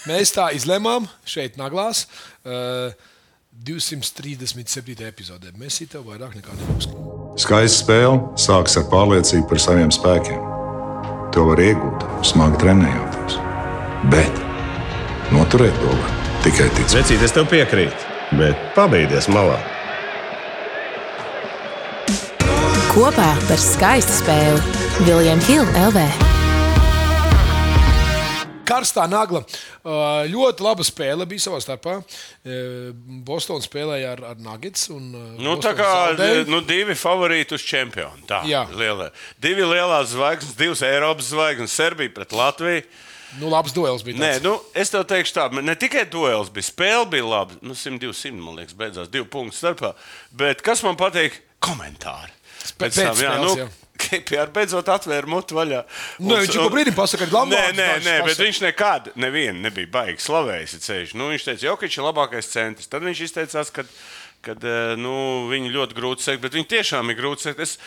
Mēs 0.10 0.34
tā 0.36 0.50
izlēmām 0.56 1.08
šeit, 1.28 1.58
Naglās, 1.60 2.06
uh, 2.48 2.96
237. 3.66 5.08
epizodē. 5.08 5.54
Mēs 5.58 5.82
tev 5.90 6.06
vairāk 6.08 6.38
nekā 6.38 6.54
nebūs. 6.60 6.92
Skaista 7.42 7.84
spēle 7.84 8.20
sākas 8.40 8.78
ar 8.80 8.88
pārliecību 8.92 9.48
par 9.50 9.62
saviem 9.62 9.94
spēkiem. 9.94 10.54
To 11.36 11.48
var 11.52 11.62
iegūt, 11.62 12.06
smagi 12.26 12.62
trenējoties. 12.64 13.40
Bet 14.14 14.44
noturēt 15.34 15.76
to 15.82 15.92
var 15.92 16.14
tikai 16.46 16.70
ticēt. 16.78 17.02
Vecīt, 17.02 17.26
es 17.26 17.36
tev 17.36 17.50
piekrītu, 17.52 18.14
bet 18.40 18.70
pabeigties 18.78 19.30
malā. 19.34 19.60
Kopā 22.94 23.30
par 23.46 23.62
skaistu 23.62 24.24
spēli 24.24 25.06
Viljams 25.06 25.46
Hilde 25.52 25.86
LV. 25.92 26.37
Karstā 28.68 29.06
nagla. 29.10 29.42
Uh, 29.82 30.26
ļoti 30.32 30.66
laba 30.66 30.86
spēle 30.86 31.28
bija 31.30 31.46
savā 31.48 31.62
starpā. 31.64 31.98
Uh, 32.02 32.92
Bostonā 33.28 33.64
spēlēja 33.66 34.14
ar, 34.18 34.24
ar 34.34 34.42
Nuggets. 34.44 34.90
Un, 34.94 35.10
uh, 35.16 35.26
Nu, 35.40 35.56
Boston 35.56 35.66
tā 35.70 35.74
kā 35.80 35.90
zaudēja. 35.94 36.46
nu, 36.52 36.62
divi 36.68 36.96
favorīti 37.00 37.56
uz 37.58 37.66
čempionu. 37.68 38.26
Tā, 38.30 38.42
Jā. 38.50 38.66
lielie. 38.76 39.10
Divi 39.44 39.66
lielās 39.68 40.12
zvaigznes, 40.14 40.56
divas 40.60 40.84
Eiropas 40.86 41.32
zvaigznes, 41.32 41.76
Serbija 41.80 42.14
pret 42.20 42.36
Latviju. 42.36 42.84
Nu, 43.42 43.50
labs 43.52 43.74
duels 43.76 44.06
bija. 44.08 44.16
Nē, 44.22 44.30
tāds. 44.38 44.44
nu, 44.48 44.54
es 44.74 44.90
tev 44.94 45.04
teikšu, 45.10 45.34
tā, 45.36 45.48
ne 45.62 45.74
tikai 45.76 46.06
duels 46.10 46.48
bija, 46.54 46.64
spēle 46.70 47.04
bija 47.12 47.26
laba. 47.28 47.58
Nu, 47.62 47.76
100-200, 47.76 48.40
man 48.40 48.56
liekas, 48.56 48.76
beidzās 48.80 49.10
divu 49.12 49.28
punktu 49.32 49.58
starpā. 49.60 49.92
Bet 50.32 50.64
kas 50.66 50.84
man 50.88 50.96
patīk? 51.00 51.36
Komentāri. 51.64 52.32
Pēc 52.78 52.80
Pēc 52.80 52.96
tam, 53.02 53.20
jā, 53.20 53.34
spēles, 53.34 53.44
nu, 53.44 53.58
jā. 53.60 53.68
KPR 54.04 54.54
beidzot 54.54 54.92
atvēra 54.94 55.30
mutu 55.30 55.58
vaļā. 55.58 55.82
Nē, 56.22 56.44
viņš 56.44 56.60
jau 56.60 56.68
brīdim 56.74 56.96
pasaka, 56.98 57.26
ka 57.26 57.44
Nē, 57.48 57.58
labāks 57.58 57.78
nē, 57.78 57.90
dažs 57.96 58.08
nē, 58.08 58.16
bet 58.28 58.44
viņš 58.44 58.62
nekad 58.68 59.12
nevienu 59.20 59.66
nebija 59.66 59.92
baigi 59.98 60.24
slavējis. 60.24 61.16
Nu, 61.18 61.32
viņš 61.34 61.50
teica, 61.50 61.76
ka 61.76 61.88
viņš 61.88 62.00
ir 62.00 62.08
labākais 62.08 62.54
centrs. 62.54 62.92
Tad 62.92 63.06
viņš 63.08 63.26
izteicās, 63.28 63.74
ka 63.74 63.88
kad, 64.48 64.64
eh, 64.64 64.96
nu, 65.00 65.48
viņu 65.52 65.74
ļoti 65.74 65.98
grūti 65.98 66.26
sekot, 66.26 66.46
bet 66.46 66.58
viņi 66.58 66.72
tiešām 66.78 67.12
ir 67.12 67.20
grūti 67.20 67.48
sekot. 67.48 67.66
Es, 67.66 67.78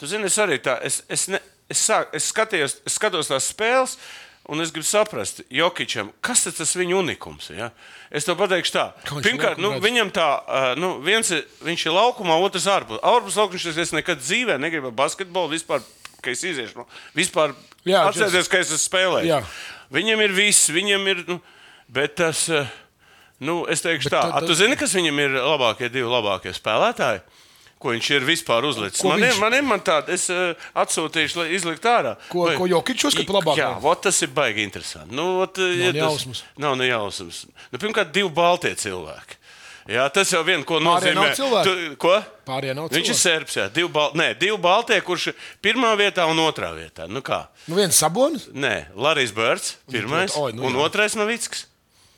tu 0.00 0.08
zini, 0.10 0.28
es 0.30 0.38
arī 0.42 0.58
tā, 0.62 0.76
es, 0.84 1.02
es, 1.08 1.28
ne, 1.32 1.40
es, 1.70 1.80
sāk, 1.86 2.12
es, 2.16 2.28
skatījos, 2.32 2.78
es 2.84 2.98
skatos 2.98 3.30
tās 3.30 3.50
spēles. 3.52 3.96
Un 4.44 4.60
es 4.60 4.68
gribu 4.74 4.84
saprast, 4.84 5.40
Jokičam, 5.48 6.10
kas 6.20 6.42
tas 6.44 6.74
viņa 6.76 6.98
unikums 6.98 7.46
ir. 7.48 7.62
Ja? 7.62 7.68
Es 8.12 8.26
tev 8.28 8.36
pateikšu, 8.36 8.74
tā. 8.74 8.82
Pirmkārt, 9.24 9.56
nu, 9.62 9.70
viņam 9.80 10.10
tā, 10.12 10.26
nu, 10.76 10.98
viens 11.04 11.30
ir, 11.32 11.46
viņš 11.64 11.86
ir 11.88 11.94
laukumā, 11.96 12.36
otrs 12.44 12.66
ārpus. 12.68 13.00
Ārpus 13.00 13.38
laukuma 13.40 13.80
es 13.80 13.94
nekad 13.96 14.20
dzīvē 14.20 14.58
negribu 14.60 14.92
basketbolu 14.92 15.54
vispār, 15.54 15.80
ka 16.20 16.34
es 16.34 16.44
iziešu. 16.44 16.82
Nu, 16.82 16.84
vispār 17.16 17.54
Jā, 17.88 18.04
atcerieties, 18.10 18.50
ka 18.52 18.60
es 18.60 18.68
esmu 18.68 18.82
spēlējis. 18.84 19.30
Jā. 19.32 19.40
Viņam 19.96 20.24
ir 20.26 20.36
viss, 20.36 20.68
viņam 20.72 21.08
ir. 21.08 21.24
Nu, 21.28 21.38
bet 21.88 22.16
tas, 22.20 22.44
nu, 23.40 23.62
es 23.72 23.80
teikšu, 23.84 24.10
Bet 24.10 24.16
tā, 24.18 24.22
tad- 24.28 24.38
tad, 24.42 24.48
tu 24.50 24.58
zini, 24.60 24.76
kas 24.76 24.92
viņam 24.96 25.24
ir 25.24 25.38
labākie 25.40 25.88
divi 25.88 26.08
labākie 26.08 26.52
spēlētāji? 26.52 27.24
Ko 27.84 27.92
viņš 27.92 28.06
ir 28.16 28.22
vispār 28.24 28.64
uzlicis? 28.64 29.02
Ko 29.04 29.10
Man 29.12 29.20
viņš- 29.20 29.34
ir, 29.36 29.40
man 29.44 29.54
ir 29.58 29.62
man 29.68 29.80
tāda, 29.84 30.08
es 30.16 30.22
uh, 30.32 30.54
atsūtīšu, 30.80 31.36
lai 31.42 31.48
izliktu 31.52 31.90
ārā. 31.90 32.14
Ko- 32.32 32.48
ko 32.56 32.64
Jokić 32.70 33.04
uzskata 33.10 33.26
par 33.28 33.42
labāko? 33.42 33.58
Jā, 33.60 33.70
vot 33.84 34.00
tas 34.06 34.22
ir 34.24 34.30
baigi 34.32 34.64
interesanti. 34.64 35.12
Nu, 35.14 35.26
vot, 35.42 35.58
ja 35.60 35.92
ne 35.92 36.00
tas-. 36.00 36.40
Nav 36.64 36.78
ne 36.80 36.88
jausmas. 36.88 37.42
Nu, 37.68 37.76
pirmkārt, 37.82 38.08
divi 38.16 38.32
baltie 38.32 38.72
cilvēki. 38.80 39.36
Jā, 39.92 40.06
tas 40.08 40.30
jau 40.32 40.40
vien, 40.48 40.62
ko 40.64 40.78
Pārējie 40.80 41.12
nozīmē. 41.12 41.50
nav? 41.52 41.64
Tu, 41.68 41.96
ko? 42.00 42.14
Pārējie 42.48 42.72
nav 42.78 42.86
Viņš 42.88 42.96
ir 42.96 43.04
cilvēki? 43.04 43.20
serbs, 43.20 43.56
jā. 43.60 43.66
Divi, 43.68 43.88
bal... 43.92 44.14
Nē, 44.16 44.30
divi 44.40 44.56
baltie, 44.64 44.96
kurš 45.04 45.26
ir 45.34 45.34
pirmā 45.60 45.90
vietā 46.00 46.24
un 46.24 46.40
otrā 46.40 46.70
vietā. 46.72 47.04
Nu 47.06 47.20
kā? 47.20 47.42
Nu, 47.68 47.76
viens 47.76 47.92
sabonis. 48.00 48.46
Nē, 48.56 48.86
Larijs 48.96 49.34
Bērts, 49.36 49.74
pirmais, 49.92 50.32
Oi, 50.40 50.54
nu 50.56 50.64
un 50.70 50.72
jā. 50.80 50.86
otrais 50.88 51.18
Novickis. 51.20 51.66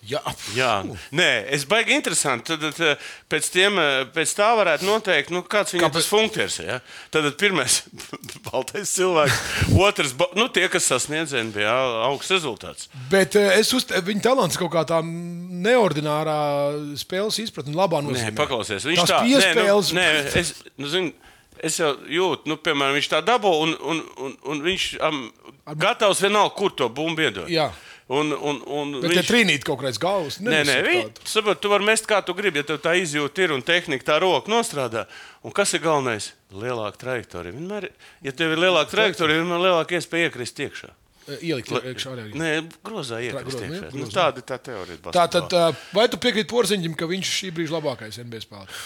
Jā, 0.07 0.21
Jā, 0.55 0.71
nē, 1.19 1.29
es 1.57 1.65
baigi 1.67 1.95
interesanti. 1.97 2.53
Tad, 2.53 2.63
tad 2.77 2.81
eh, 2.87 3.07
pēc, 3.33 3.49
tiem, 3.51 3.79
eh, 3.83 4.05
pēc 4.15 4.35
tā 4.39 4.49
varētu 4.59 4.87
noteikt, 4.87 5.33
nu, 5.35 5.41
kāds 5.43 5.75
viņam 5.75 5.91
tas 5.97 6.07
funkcijas 6.11 6.59
ir. 6.63 6.69
Ja? 6.71 6.77
Tad 7.11 7.27
tad 7.27 7.37
pirmais 7.41 7.81
baltais 8.47 8.93
cilvēks, 8.95 9.41
otrs, 9.83 10.15
nu, 10.39 10.47
tie, 10.55 10.69
kas 10.71 10.87
sasniedz 10.93 11.35
NBA 11.49 11.67
augsts 12.07 12.31
rezultāts. 12.37 12.87
Bet 13.11 13.35
eh, 13.41 13.57
es 13.59 13.73
uzskatu, 13.75 14.05
viņa 14.07 14.27
talants 14.29 14.61
kaut 14.61 14.71
kā 14.77 14.85
tā 14.87 15.01
neordinārā 15.67 16.39
spēles 17.01 17.39
izpratne, 17.43 17.75
labā 17.77 18.01
Nē, 18.03 18.11
nozīmē. 18.13 18.35
paklausies, 18.39 18.87
viņš 18.87 19.03
Tās 19.03 19.13
tā 19.15 19.23
piespēles- 19.27 19.93
Nē, 19.97 20.07
nu, 20.13 20.23
nē, 20.23 20.37
es, 20.43 20.53
nu, 20.79 20.91
zin, 20.93 21.11
es 21.65 21.79
jau 21.81 21.95
jūtu, 22.13 22.47
nu, 22.51 22.59
piemēram, 22.63 22.97
viņš 22.99 23.11
tā 23.15 23.23
dabū, 23.25 23.53
un, 23.65 23.75
un, 23.81 24.03
un, 24.27 24.37
un 24.53 24.63
viņš 24.65 24.87
um, 25.09 25.21
gatavs 25.81 26.21
vienalga, 26.25 26.55
kur 26.59 26.75
to 26.77 26.89
bumbu 26.93 27.27
iedot. 27.27 27.49
Jā. 27.51 27.71
Un, 28.07 28.31
un, 28.31 28.61
un 28.71 28.93
Bet 29.01 29.11
viņš... 29.11 29.17
viņš... 29.19 29.29
trīnīt 29.33 29.65
kaut 29.67 29.81
kāds 29.81 29.99
galvas. 29.99 30.37
Nē, 30.39 30.61
nē, 30.69 30.75
viņi 30.87 31.27
saprot, 31.27 31.59
tu 31.59 31.71
vari 31.73 31.89
mest 31.89 32.07
kā 32.07 32.21
tu 32.23 32.37
gribi, 32.39 32.61
ja 32.63 32.67
tev 32.69 32.79
tā 32.85 32.93
izjūta 33.01 33.43
ir 33.43 33.55
un 33.57 33.65
tehnika 33.67 34.07
tā 34.13 34.21
roka 34.23 34.53
nostrādā. 34.53 35.09
Un 35.43 35.55
kas 35.55 35.75
ir 35.75 35.83
galvenais? 35.83 36.31
Lielāka 36.55 37.03
trajektorija. 37.03 37.57
Vienmēr, 37.57 37.89
ja 38.23 38.35
tev 38.39 38.55
ir 38.55 38.63
lielāka 38.63 38.95
trajektorija, 38.95 39.43
vienmēr 39.43 39.65
lielāka 39.65 39.99
iespēja 39.99 40.31
iekrist 40.31 40.63
iekšā. 40.63 40.93
Ielikt 41.41 41.75
iekšā 41.75 42.15
arī. 42.15 42.29
Nē, 42.39 42.53
grozā 42.87 43.19
iekrist 43.27 43.59
grozā, 43.59 43.75
iekšā. 43.75 43.91
Nu, 43.99 44.07
tāda 44.15 44.39
ir 44.39 44.47
tā 44.47 44.61
teorija. 44.63 45.15
Tā 45.17 45.27
tad, 45.27 45.57
vai 45.97 46.07
tu 46.13 46.23
piekrīti 46.23 46.47
Porziņģim, 46.53 46.95
ka 46.95 47.11
viņš 47.11 47.33
šī 47.41 47.51
brīža 47.59 47.81
labākais 47.81 48.23
NBA 48.23 48.45
spēlētājs? 48.47 48.85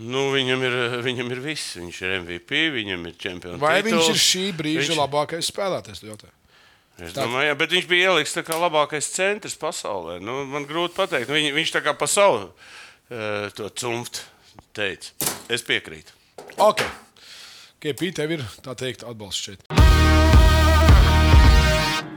Nu, 0.00 0.30
viņam, 0.32 0.62
ir, 0.64 0.76
viņam 1.04 1.34
ir 1.34 1.42
viss. 1.44 1.74
Viņš 1.76 1.98
ir 2.06 2.14
MVP, 2.22 2.68
viņam 2.72 3.10
ir 3.10 3.18
čempions. 3.20 3.60
Vai 3.60 3.82
viņš 3.84 3.98
tituls. 3.98 4.14
ir 4.14 4.22
šī 4.24 4.46
brīža 4.56 4.86
Viņš- 4.94 5.02
labākais 5.02 5.52
spēlētājs? 5.52 6.00
Es 7.02 7.14
domāju, 7.16 7.48
jā, 7.50 7.54
bet 7.58 7.72
viņš 7.74 7.86
bija 7.90 8.10
ieliks 8.12 8.36
kā 8.46 8.58
labākais 8.62 9.08
centrs 9.10 9.56
pasaulē. 9.58 10.20
Nu, 10.22 10.42
man 10.46 10.66
grūti 10.68 10.94
pateikt. 10.94 11.30
Nu, 11.30 11.34
Viņ, 11.38 11.50
viņš 11.56 11.74
tā 11.74 11.82
kā 11.82 11.96
pa 11.98 12.06
savu 12.10 12.44
uh, 12.46 13.48
to 13.56 13.70
cumftu 13.74 14.22
teica. 14.76 15.10
Es 15.50 15.64
piekrītu. 15.66 16.14
Ok. 16.62 16.84
KP 17.82 18.12
tev 18.14 18.36
ir 18.36 18.44
tā 18.62 18.76
teikt 18.78 19.02
atbalsts 19.08 19.48
šeit. 19.48 19.66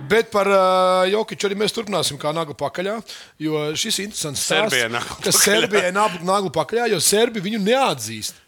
Bet 0.06 0.30
par 0.30 0.46
uh, 0.51 1.08
Jokiču 1.10 1.48
arī 1.50 1.58
mēs 1.58 1.74
turpināsim 1.74 2.20
kā 2.22 2.30
nagla 2.36 2.54
pakaļā. 2.58 3.00
Jo 3.42 3.72
šis 3.74 4.04
ir 4.04 4.10
interesants 4.12 4.46
Serbijai 4.46 4.92
nagla 4.94 5.15
ka 5.18 5.32
pakaļā. 5.32 5.39
Serbijai 5.42 5.94
nagla 5.98 6.51
pakaļā, 6.54 6.89
jo 6.94 7.00
Serbi 7.01 7.42
viņu 7.42 7.63
neatzīst. 7.65 8.45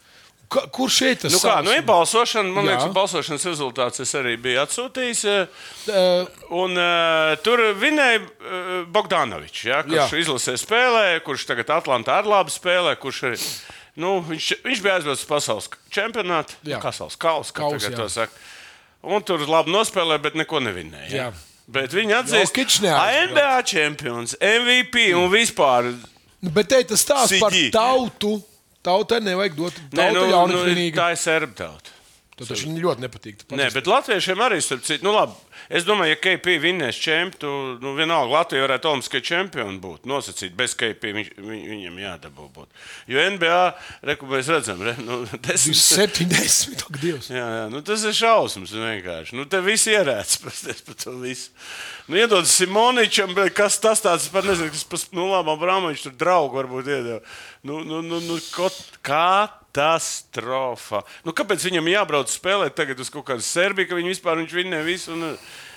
Kur 0.48 0.88
šeit 0.88 1.20
tas 1.20 1.32
Nu, 1.34 1.38
kā, 1.44 1.58
nu, 1.60 1.72
ir 1.76 1.82
balsošana. 1.84 2.48
Man 2.48 2.64
Jā. 2.64 2.70
liekas, 2.70 2.86
ka 2.88 2.96
balsošanas 2.96 3.42
rezultāts 3.50 4.00
es 4.00 4.14
arī 4.16 4.32
biju 4.40 4.62
atsūtījis. 4.62 5.24
Uh, 5.28 6.28
Un, 6.56 6.72
uh, 6.80 7.34
tur 7.44 7.60
vinēja 7.76 8.22
uh, 8.24 8.70
Bogdanovičs, 8.88 9.66
ja, 9.68 9.82
kurš 9.84 10.14
Jā. 10.14 10.22
izlasē 10.22 10.54
spēlē, 10.56 11.02
kurš 11.26 11.44
tagad 11.50 11.74
Atlantā 11.76 12.16
ar 12.22 12.30
labu 12.30 12.52
spēlē. 12.54 12.96
Kurš 12.96 13.20
arī, 13.28 13.40
nu, 14.00 14.14
viņš, 14.24 14.48
viņš 14.64 14.82
bija 14.86 14.96
aizbraucis 14.96 15.26
uz 15.26 15.28
pasaules 15.28 15.68
čempionātu. 15.92 16.56
Jā. 16.64 16.78
Nu, 16.78 16.82
Pasaules 16.86 17.20
kausa, 17.20 17.52
kā 17.52 17.66
Kausa, 17.66 17.84
tagad 17.84 17.92
jā. 17.92 18.00
to 18.00 18.08
saka. 18.16 18.46
Un 19.04 19.22
tur 19.22 19.44
labi 19.44 19.76
nospēlē, 19.76 20.16
bet 20.24 20.34
neko 20.38 20.64
nevinēja. 20.64 21.12
Jā. 21.12 21.28
Ja. 21.28 21.48
Bet 21.68 21.92
viņi 21.92 22.14
atzīst, 22.22 22.56
ka. 22.80 23.02
NBA 23.28 23.56
čempions, 23.68 24.32
MVP 24.40 25.10
un 25.12 25.28
vispār. 25.28 25.92
nu, 26.40 26.50
bet 26.56 26.70
te 26.72 26.80
ir 26.80 26.88
tas 26.88 27.04
stāsts 27.04 27.36
par 27.42 27.52
tautu. 27.74 28.38
Tautai 28.86 29.20
nevajag 29.24 29.56
dot 29.58 29.78
Nē, 29.90 29.96
tautu 29.98 30.14
nu, 30.14 30.20
nu, 30.24 30.32
jaunatnīgi. 30.32 30.94
tā 30.96 31.10
ir 31.14 31.20
serba 31.20 31.54
tauta. 31.58 31.94
Tad 32.38 32.52
taču 32.52 32.68
viņi 32.68 32.82
ļoti 32.84 33.02
nepatīk. 33.02 33.40
Nē, 33.58 33.66
bet 33.74 33.88
latviešiem 33.90 34.42
arī 34.46 34.60
starp 34.62 34.84
citu, 34.86 35.02
nu 35.08 35.14
labi. 35.16 35.34
Es 35.68 35.84
domāju, 35.84 36.14
ja 36.14 36.18
KP 36.22 36.54
vinnēs 36.62 36.98
čempionu, 37.02 37.76
nu 37.82 37.92
vienalga 37.96 38.32
Latvija 38.38 38.64
varētu 38.64 38.90
olimpiskai 38.92 39.20
čempioni 39.24 39.80
būt. 39.82 40.06
Nosacīt, 40.08 40.54
bez 40.58 40.76
KP 40.78 41.12
viņš, 41.16 41.30
viņ, 41.36 41.62
viņam 41.72 41.98
jādabū 42.02 42.48
būt. 42.54 42.82
Jo 43.10 43.26
NBA, 43.34 43.60
reku 44.10 44.30
mēs 44.30 44.48
redzam, 44.52 44.80
re, 44.86 44.94
nu, 45.02 45.20
desmit, 45.48 45.80
70, 45.80 46.86
ak, 46.86 47.00
Dievs. 47.02 47.30
Jā, 47.34 47.46
jā, 47.58 47.66
nu, 47.72 47.82
tas 47.84 48.06
ir 48.08 48.16
šausmas 48.16 48.72
vienkārši. 48.72 49.36
Nu, 49.36 49.44
te 49.50 49.60
viss 49.64 49.90
ierēdz 49.90 50.38
pasties 50.46 50.84
par 50.86 50.98
to 51.02 51.16
visu. 51.20 51.52
Nu, 52.08 52.16
iedod 52.16 52.48
Simoničam, 52.48 53.34
bet 53.36 53.52
kas 53.56 53.76
tas 53.82 54.00
tāds, 54.04 54.30
pat 54.32 54.46
nezinu, 54.48 54.72
kas 54.72 54.86
pas, 54.88 55.04
nu, 55.12 55.28
labi, 55.34 55.52
Abramovičs 55.52 56.06
tur 56.06 56.16
draugu 56.16 56.62
varbūt 56.62 56.88
iedod. 56.88 57.36
Nu, 57.68 57.82
nu, 57.84 58.00
nu, 58.00 58.22
nu, 58.24 58.38
kot, 58.54 58.76
katastrofa. 59.08 61.02
Nu, 61.26 61.32
kāpēc 61.36 61.64
viņam 61.68 61.90
jābrauc 61.92 62.30
spēlēt 62.32 62.76
tagad 62.78 63.00
uz 63.02 63.10
kaut 63.12 63.26
kādu 63.28 63.42
Serbiju, 63.44 63.88
ka 63.90 63.98
viņi 63.98 64.12
vispār 64.14 64.40
viņš 64.42 64.52
vinnē 64.56 64.80
visu? 64.86 65.12
Un, 65.14 65.20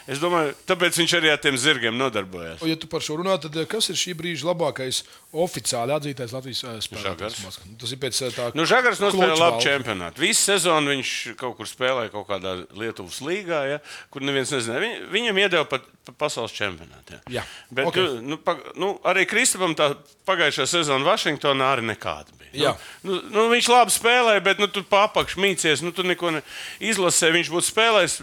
es 0.09 0.21
domāju, 0.21 0.55
tāpēc 0.69 0.99
viņš 1.01 1.15
arī 1.19 1.31
ar 1.33 1.39
tiem 1.41 1.57
zirgiem 1.59 1.97
nodarbojās. 1.99 2.63
Ja 2.67 2.77
tu 2.79 2.89
par 2.91 3.05
šo 3.05 3.19
runā, 3.21 3.37
tad 3.41 3.55
eh, 3.57 3.67
kas 3.69 3.91
ir 3.93 3.99
šī 3.99 4.15
brīža 4.17 4.49
labākais 4.49 5.03
oficiāli 5.31 5.95
atzītais 5.95 6.33
Latvijas 6.35 6.63
eh, 6.65 6.79
spēlētājs? 6.87 7.61
Tas 7.81 7.95
ir 7.95 8.01
pēc 8.01 8.21
eh, 8.25 8.35
tā. 8.35 8.49
Nu, 8.57 8.67
Žagars 8.69 9.01
nospēlēja 9.03 9.39
labu 9.39 9.63
čempionātu. 9.65 10.23
Visu 10.23 10.45
sezonu 10.49 10.95
viņš 10.95 11.15
kaut 11.41 11.57
kur 11.59 11.69
spēlēja 11.69 12.13
kaut 12.15 12.29
kādā 12.29 12.57
Lietuvas 12.77 13.21
līgā, 13.25 13.63
ja, 13.75 13.81
kur 14.13 14.25
neviens 14.25 14.53
nezināja. 14.53 14.85
Viņ, 14.85 15.09
viņam 15.13 15.43
iedeva 15.45 15.67
pat 15.69 15.87
pa 16.05 16.13
pasaules 16.25 16.53
čempionātu. 16.55 17.13
Ja. 17.13 17.21
Jā, 17.29 17.43
Bet 17.69 17.85
ok. 17.85 17.93
okay. 17.93 18.21
nu, 18.25 18.37
pa, 18.41 18.55
nu, 18.79 18.95
arī 19.05 19.27
Kristapam 19.29 19.75
tā 19.77 19.91
pagājušā 20.25 20.65
sezona 20.69 21.05
Vašingtonā 21.05 21.67
arī 21.75 21.85
nekāda 21.91 22.33
bija. 22.39 22.51
Jā. 22.57 22.71
Nu, 23.05 23.19
nu, 23.19 23.21
nu, 23.35 23.43
viņš 23.53 23.69
labi 23.69 23.93
spēlēja, 23.93 24.43
bet 24.45 24.61
nu, 24.61 24.69
tur 24.71 24.85
papakš 24.89 25.37
mīcies. 25.41 25.83
Nu, 25.85 25.93
tur 25.95 26.09
neko 26.09 26.33
ne... 26.33 26.41
izlasē. 26.81 27.29
Viņš 27.35 27.51
būtu 27.53 27.69
spēlējis 27.69 28.17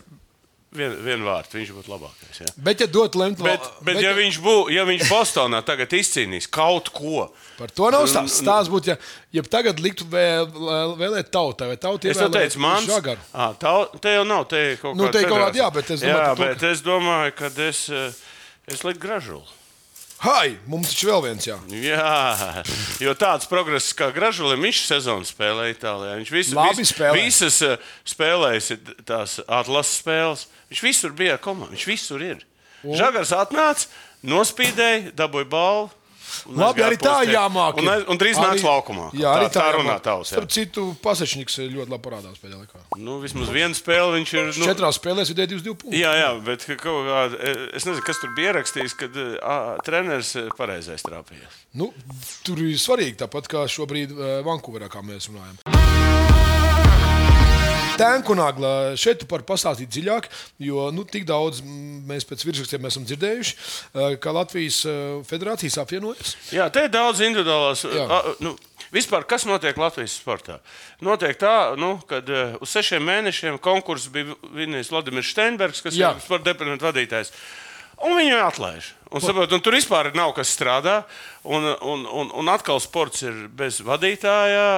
vien 0.76 1.22
vārdu. 1.24 1.56
Viņš 1.58 1.70
būtu 1.76 1.92
labākais. 1.92 2.40
Ja. 2.42 2.52
Bet, 2.60 2.82
ja 2.82 2.88
dot 2.92 3.16
lemt, 3.18 3.40
Bet, 3.44 3.64
bet, 3.86 4.00
ja 4.04 4.12
viņš 4.16 4.38
būtu, 4.44 4.72
ja 4.74 4.84
viņš 4.88 5.08
Bostonā 5.10 5.62
tagad 5.66 5.92
izcīnīs 5.96 6.48
kaut 6.52 6.90
ko, 6.94 7.28
par 7.58 7.72
to 7.72 7.90
nav 7.94 8.06
stāsts. 8.10 8.40
Stāsts 8.42 8.72
būtu, 8.72 8.92
ja, 8.92 8.98
ja 9.38 9.44
tagad 9.48 9.80
liktu 9.82 10.06
vēl, 10.12 10.48
vēlēt 11.00 11.32
tautai, 11.34 11.70
vai 11.72 11.78
tautai 11.80 12.12
Es 12.12 12.20
tev 12.20 12.32
teicu, 12.34 12.60
man 12.62 12.84
Žagaru. 12.84 13.24
te 14.04 14.16
jau 14.18 14.26
nav. 14.28 14.48
Te 14.52 14.64
ir 14.72 14.82
kaut 14.82 14.96
Nu, 14.98 15.08
kāda 15.08 15.16
te 15.16 15.24
ir 15.24 15.30
kaut 15.32 15.44
kāda, 15.46 15.62
jā, 15.62 15.70
bet 15.74 15.94
es 15.96 16.04
domāju 16.04 16.18
jā, 16.18 16.34
to, 16.34 16.42
bet 16.44 16.66
es 16.72 16.84
domāju, 16.84 17.36
ka 17.40 17.52
es, 17.68 17.84
eh, 17.88 18.20
es 18.76 18.84
liku 18.84 19.06
gražulu. 19.08 19.57
Hai, 20.18 20.56
mums 20.66 20.90
taču 20.90 21.12
vēl 21.12 21.20
viens, 21.28 21.44
jā. 21.46 21.54
Jā, 21.78 22.62
jo 23.04 23.12
tāds 23.14 23.46
progress 23.46 23.92
kā 23.94 24.08
Gražulim, 24.14 24.64
viņš 24.66 24.80
sezonu 24.88 25.28
spēlēja 25.28 25.76
Itālijā. 25.76 26.16
Viņš 26.18 26.32
visu, 26.34 26.56
Labi 26.58 26.80
vis, 26.80 26.90
spēlē. 26.90 27.20
visas 27.22 27.58
eh, 27.62 27.76
spēlējas 28.02 28.72
tās 29.06 29.36
atlases 29.46 30.00
spēles. 30.02 30.42
Viņš 30.72 30.82
visur 30.88 31.14
bija 31.14 31.38
komanda, 31.38 31.70
viņš 31.76 31.86
visur 31.86 32.24
ir. 32.26 32.42
Žagars 32.82 33.30
atnāca, 33.36 33.86
nospīdēja, 34.26 35.14
dabūja 35.18 35.48
balvu. 35.54 35.92
Un 36.48 36.60
Labi, 36.60 36.82
arī 36.84 36.98
tā 37.00 37.14
postēt. 37.14 37.32
jāmāk. 37.34 37.80
Un, 37.82 37.90
un 38.14 38.20
drīz 38.20 38.40
nāks 38.40 38.64
laukumā. 38.66 39.08
Jā, 39.18 39.32
arī 39.38 39.48
tā, 39.52 39.62
tā 39.62 39.68
runā 39.78 39.96
tavs. 40.04 40.32
Starp 40.32 40.52
citu, 40.54 40.84
Pasečniks 41.04 41.58
ļoti 41.62 41.92
labi 41.92 42.04
parādās 42.04 42.40
pēdējā 42.42 42.60
laikā. 42.62 42.82
Nu, 43.00 43.18
vismaz 43.22 43.52
viena 43.54 43.76
spēle 43.76 44.18
viņš 44.18 44.34
ir. 44.36 44.50
Nu, 44.58 44.68
Četrās 44.68 45.00
spēlēs 45.00 45.32
vidēji 45.32 45.54
22 45.56 45.78
punktus. 45.82 46.00
Jā, 46.00 46.12
jā, 46.20 46.30
bet 46.48 46.66
ka 46.68 46.78
kaut 46.82 47.08
kā, 47.08 47.24
es 47.78 47.88
nezinu, 47.88 48.04
kas 48.06 48.22
tur 48.22 48.34
bija 48.36 48.52
ierakstījis, 48.54 48.98
kad 48.98 49.18
uh, 49.24 49.74
treneris 49.86 50.34
eh, 50.38 50.52
pareizais 50.58 51.06
trāpījās. 51.06 51.62
Nu, 51.78 51.92
tur 52.46 52.62
ir 52.64 52.78
svarīgi, 52.80 53.18
tāpat 53.24 53.50
kā 53.50 53.66
šobrīd 53.70 54.14
uh, 54.16 54.38
Vankūverā, 54.46 54.90
kā 54.92 55.04
mēs 55.06 55.30
runājam. 55.32 55.77
Tēnku 57.98 58.36
nagla 58.38 58.72
šeit 58.98 59.22
tu 59.22 59.28
par 59.30 59.44
pastāstīt 59.48 59.90
dziļāk, 59.92 60.28
jo 60.62 60.88
nu, 60.94 61.04
tik 61.08 61.26
daudz 61.28 61.60
mēs 61.64 62.26
pēc 62.28 62.44
virsrakstiem 62.46 62.88
esam 62.88 63.06
dzirdējuši, 63.08 63.54
uh, 63.58 64.16
ka 64.22 64.34
Latvijas 64.36 64.80
uh, 64.88 65.20
federācijas 65.28 65.78
apvienojas. 65.82 66.34
Jā, 66.54 66.68
te 66.72 66.86
ir 66.86 66.92
daudz 66.94 67.22
individuālās. 67.26 67.84
A, 67.84 68.20
nu, 68.44 68.54
vispār, 68.94 69.26
kas 69.28 69.46
notiek 69.48 69.78
Latvijas 69.80 70.18
sportā? 70.20 70.60
Notiek 71.04 71.38
tā, 71.40 71.54
nu, 71.80 71.96
kad 72.10 72.28
uh, 72.32 72.58
uz 72.62 72.74
sešiem 72.74 73.04
mēnešiem 73.08 73.58
konkursu 73.62 74.12
bija 74.14 74.38
vinnējis 74.56 74.92
Vladimirs 74.94 75.32
Steinbergs, 75.34 75.82
kas 75.84 75.98
Jā. 75.98 76.14
ir 76.14 76.22
sporta 76.24 76.52
departamenta 76.52 76.92
vadītājs. 76.92 77.34
Un 78.06 78.14
viņu 78.14 78.38
atlaiž. 78.44 78.92
Un, 79.10 79.22
saprot, 79.24 79.50
un 79.50 79.62
tur 79.64 79.74
vispār 79.74 80.12
nav 80.14 80.30
kas 80.36 80.52
strādā. 80.54 81.00
Un, 81.42 81.64
un, 81.66 82.04
un, 82.06 82.30
un 82.38 82.50
atkal 82.52 82.78
sports 82.82 83.24
ir 83.26 83.48
bez 83.58 83.80
vadītāja. 83.82 84.68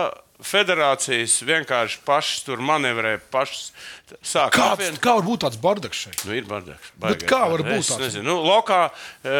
Federācijas 0.47 1.39
vienkārši 1.47 1.99
pašas 2.07 2.43
tur 2.47 2.63
manevrē, 2.65 3.17
pašas 3.33 3.71
sāk 4.23 4.53
Kā, 4.57 4.71
apvien- 4.75 4.99
kā 5.03 5.15
var 5.19 5.27
būt 5.27 5.45
tāds 5.45 5.61
bardaks 5.61 6.05
šeit? 6.07 6.25
Nu, 6.27 6.35
ir 6.39 6.45
bardaks. 6.49 6.93
Bet 7.01 7.25
kā 7.29 7.43
var 7.51 7.63
būt 7.67 7.79
Es 7.85 7.91
tāds? 7.93 8.01
nezinu, 8.07 8.25
nu, 8.31 8.37
lokā 8.47 8.91
e, 9.25 9.37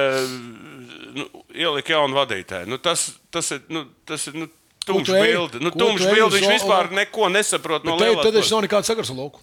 nu, 1.19 1.27
ielika 1.55 1.95
jaunu 1.97 2.17
vadītāju. 2.21 2.69
Nu, 2.71 2.79
tas, 2.79 3.11
tas 3.35 3.51
ir. 3.57 3.63
Nu, 3.73 3.87
tas 4.09 4.27
ir 4.31 4.35
nu, 4.45 4.51
Tumšs 4.87 5.13
bilde. 5.13 5.61
Nu, 5.61 5.71
tumšs 5.71 6.07
uz 6.09 6.35
Viņš 6.39 6.49
vispār 6.57 6.89
neko 6.97 7.29
nesaprot 7.31 7.85
no 7.85 7.99
lielās 8.01 8.25
tad 8.25 8.33
sporta. 8.33 8.55
nav 8.57 8.63
nekāds 8.65 8.89
sakars 8.91 9.11
ar 9.13 9.19
lauku. 9.19 9.43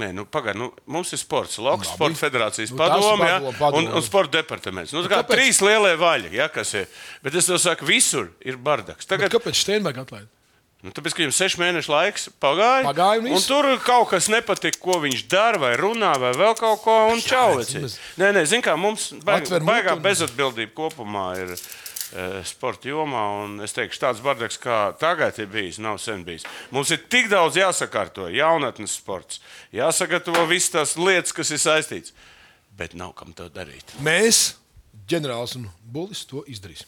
Nē, 0.00 0.08
nu, 0.14 0.24
pagaid, 0.24 0.54
nu, 0.56 0.70
mums 0.86 1.10
ir 1.12 1.18
sports, 1.20 1.58
Lokas. 1.58 1.90
Sporta 1.92 2.16
Federācijas 2.16 2.70
Nu, 2.70 2.78
padome, 2.78 3.26
ja, 3.28 3.38
un, 3.74 3.88
un 3.98 4.02
sporta 4.06 4.38
departaments. 4.38 4.92
Nu, 4.94 5.02
tā 5.04 5.10
kā 5.10 5.18
kāpēc? 5.20 5.34
trīs 5.36 5.58
lielie 5.66 5.96
vaļi, 6.00 6.30
ja, 6.38 6.46
kas 6.48 6.72
ir. 6.78 6.86
Bet 7.22 7.34
es 7.34 7.46
tev 7.50 7.58
saku, 7.58 7.84
visur 7.90 8.30
ir 8.46 8.56
bardaks. 8.56 9.04
Bet 9.04 9.18
Tagad, 9.18 9.34
kāpēc 9.36 9.58
Steinberga 9.60 10.06
atlaid? 10.06 10.28
Nu, 10.82 10.90
tāpēc, 10.96 11.12
ka 11.12 11.20
viņam 11.20 11.34
sešu 11.36 11.58
mēnešu 11.60 11.90
laiks 11.92 12.28
pagāja, 12.40 12.86
Pagāja 12.88 13.20
un 13.20 13.26
un 13.36 13.42
tur 13.44 13.66
kaut 13.84 14.08
kas 14.14 14.28
nepatika, 14.32 14.78
ko 14.80 14.94
viņš 15.02 15.26
dara, 15.28 15.58
vai 15.60 15.74
runā, 15.76 16.14
vai 16.18 16.30
vēl 16.32 16.54
kaut 16.56 16.80
ko. 16.86 16.94
Un 17.12 17.20
čau, 17.20 17.58
veci. 17.58 17.78
mēs- 17.82 17.98
Nē, 18.16 18.30
nē, 18.32 18.46
zini, 18.48 18.62
kā 18.64 18.78
mums 18.80 19.10
baig, 19.22 19.44
baigā 19.44 19.92
un- 19.92 20.00
bezatbildība 20.02 20.72
kopumā 20.72 21.26
ir 21.42 21.52
e, 21.52 22.42
sporta 22.44 22.88
jomā. 22.88 23.44
un 23.44 23.60
Es 23.60 23.72
teikšu, 23.76 24.00
tāds 24.00 24.20
bardaks, 24.24 24.56
kā 24.58 24.96
tagad 24.98 25.38
ir 25.38 25.46
bijis, 25.46 25.78
nav 25.78 25.98
sen 26.00 26.24
bijis. 26.24 26.42
Mums 26.72 26.90
ir 26.90 26.98
tik 27.08 27.28
daudz 27.28 27.54
jāsakārto, 27.60 28.26
jaunatnes 28.32 28.90
sports, 28.96 29.38
jāsagatavo 29.72 30.46
visas 30.48 30.70
tās 30.70 30.96
lietas, 30.96 31.32
kas 31.32 31.50
ir 31.50 31.58
saistītas. 31.58 32.12
Bet 32.76 32.94
nav 32.94 33.12
kam 33.14 33.32
to 33.32 33.50
darīt. 33.50 33.84
Mēs, 34.02 34.54
ģenerālis 35.06 35.56
un 35.56 35.68
bulis, 35.84 36.24
to 36.24 36.42
izdarīsim. 36.48 36.86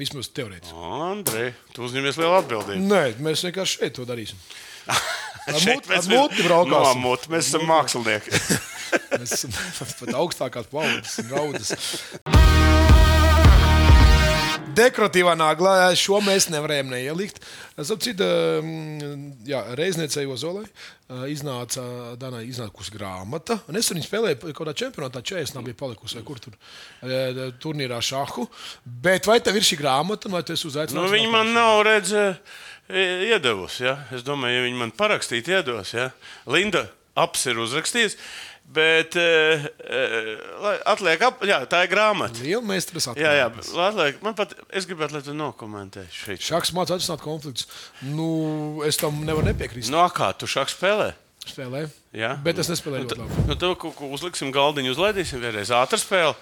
Vismaz 0.00 0.26
teorētiski. 0.34 0.74
Andrej, 0.74 1.52
tu 1.74 1.84
uzņemies 1.86 2.16
lielu 2.18 2.34
atbildību. 2.40 2.86
Nē, 2.90 3.02
mēs 3.22 3.44
vienkārši 3.46 3.78
šeit 3.78 3.94
to 3.98 4.06
darīsim. 4.08 4.40
Ar 4.90 5.60
muti- 5.60 6.46
braukāsim. 6.46 6.70
No, 6.70 6.94
muti, 7.04 7.30
mēs 7.34 7.50
esam 7.52 7.66
mākslinieki. 7.68 8.32
Mēs 9.14 9.32
esam 9.34 9.50
pat 9.98 10.10
augstākās 10.14 10.68
paudzes 10.70 11.16
raudas. 11.30 11.70
Dekoratīvā 14.74 15.34
nagla 15.38 15.92
šo 15.98 16.18
mēs 16.24 16.48
nevarējām 16.52 16.90
neielikt. 16.92 17.40
Citu, 17.78 18.26
jā, 19.48 19.60
reizniecēji 19.78 20.30
Ozolai 20.30 20.64
iznāca 21.30 21.82
Danai 22.18 22.44
iznākusi 22.48 22.94
grāmata. 22.94 23.58
Un 23.70 23.78
es 23.78 23.90
viņu 23.92 24.06
spēlēju 24.06 24.40
kaut 24.42 24.56
kādā 24.60 24.74
čempionātā, 24.82 25.22
40 25.22 25.66
bija 25.68 25.78
palikusi, 25.78 26.18
vai 26.18 26.24
kur 26.26 26.40
tur 26.42 26.56
turnīrā 27.62 28.00
šahu. 28.02 28.46
Bet 28.84 29.28
vai 29.30 29.38
tev 29.44 29.58
ir 29.60 29.66
šī 29.66 29.78
grāmata, 29.82 30.32
vai 30.32 30.42
tu 30.46 30.56
esi 30.56 30.66
uzaicināts? 30.70 30.96
Nu, 30.98 31.12
viņi 31.12 31.30
man 31.32 31.52
nav 31.54 31.82
redzējuši, 31.88 32.40
iedevusi. 33.30 33.86
Ja? 33.86 33.98
Es 34.14 34.24
domāju, 34.26 34.58
ja 34.58 34.66
viņi 34.66 34.80
man 34.80 34.94
parakstītu, 34.96 35.54
iedos. 35.54 35.94
Ja? 35.96 36.10
Linda 36.50 36.88
aps 37.14 37.46
ir 37.46 37.60
uzrakstījusi. 37.62 38.18
Bet 38.74 39.14
uh, 39.20 39.66
uh, 39.84 40.70
atliek, 40.88 41.20
ap, 41.22 41.42
jā, 41.46 41.60
tā 41.70 41.82
ir 41.84 41.90
grāmata. 41.92 42.40
Liela 42.42 42.64
meistars 42.64 43.10
Jā, 43.14 43.34
jā, 43.36 43.50
atliek, 43.84 44.16
man 44.24 44.34
pat, 44.38 44.54
es 44.72 44.88
gribētu, 44.88 45.14
lai 45.18 45.22
tu 45.26 45.34
nokomentē 45.36 46.06
šeit. 46.10 46.40
Šāds 46.42 46.72
mācās 46.74 46.96
atrisināt 46.96 47.22
konfliktus. 47.22 47.68
Nu, 48.02 48.80
es 48.88 48.98
tam 48.98 49.20
nevaru 49.26 49.46
nepiekrist. 49.50 49.92
No 49.94 50.02
kā 50.10 50.32
tu 50.34 50.48
šāk 50.50 50.72
spēlē? 50.72 51.12
Spēlē. 51.44 51.84
Jā. 52.16 52.32
Bet 52.42 52.58
es 52.62 52.70
nespēlēju 52.72 53.04
Nu, 53.12 53.20
labi. 53.20 53.46
Nu, 53.50 53.56
tu 53.60 53.74
kaut 53.76 53.94
ko 53.98 54.08
uzliksim 54.16 54.50
galdiņu, 54.54 54.94
uzlaidīsim 54.96 55.44
vienreiz 55.44 55.70
ātrā 55.74 56.00
spēlē. 56.00 56.32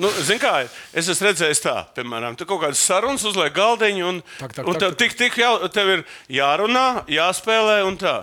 Nu, 0.00 0.08
Zini, 0.24 0.40
kā 0.40 0.62
es 0.96 1.08
esmu 1.12 1.26
redzējis, 1.28 1.60
tā, 1.66 1.74
piemēram, 1.92 2.32
tu 2.40 2.46
kaut 2.48 2.62
kādas 2.62 2.80
sarunas 2.80 3.26
uzliek 3.28 3.52
galdiņu, 3.52 4.06
un, 4.08 4.22
Tak, 4.40 4.54
tak, 4.56 4.66
un 4.66 4.78
tev 4.80 4.94
tak. 4.94 5.02
tik, 5.02 5.16
tik 5.20 5.36
jau, 5.42 5.52
tev 5.68 5.90
ir 5.98 6.04
jārunā, 6.32 7.04
jāspēlē 7.12 7.82
un 7.84 8.00
tā. 8.00 8.14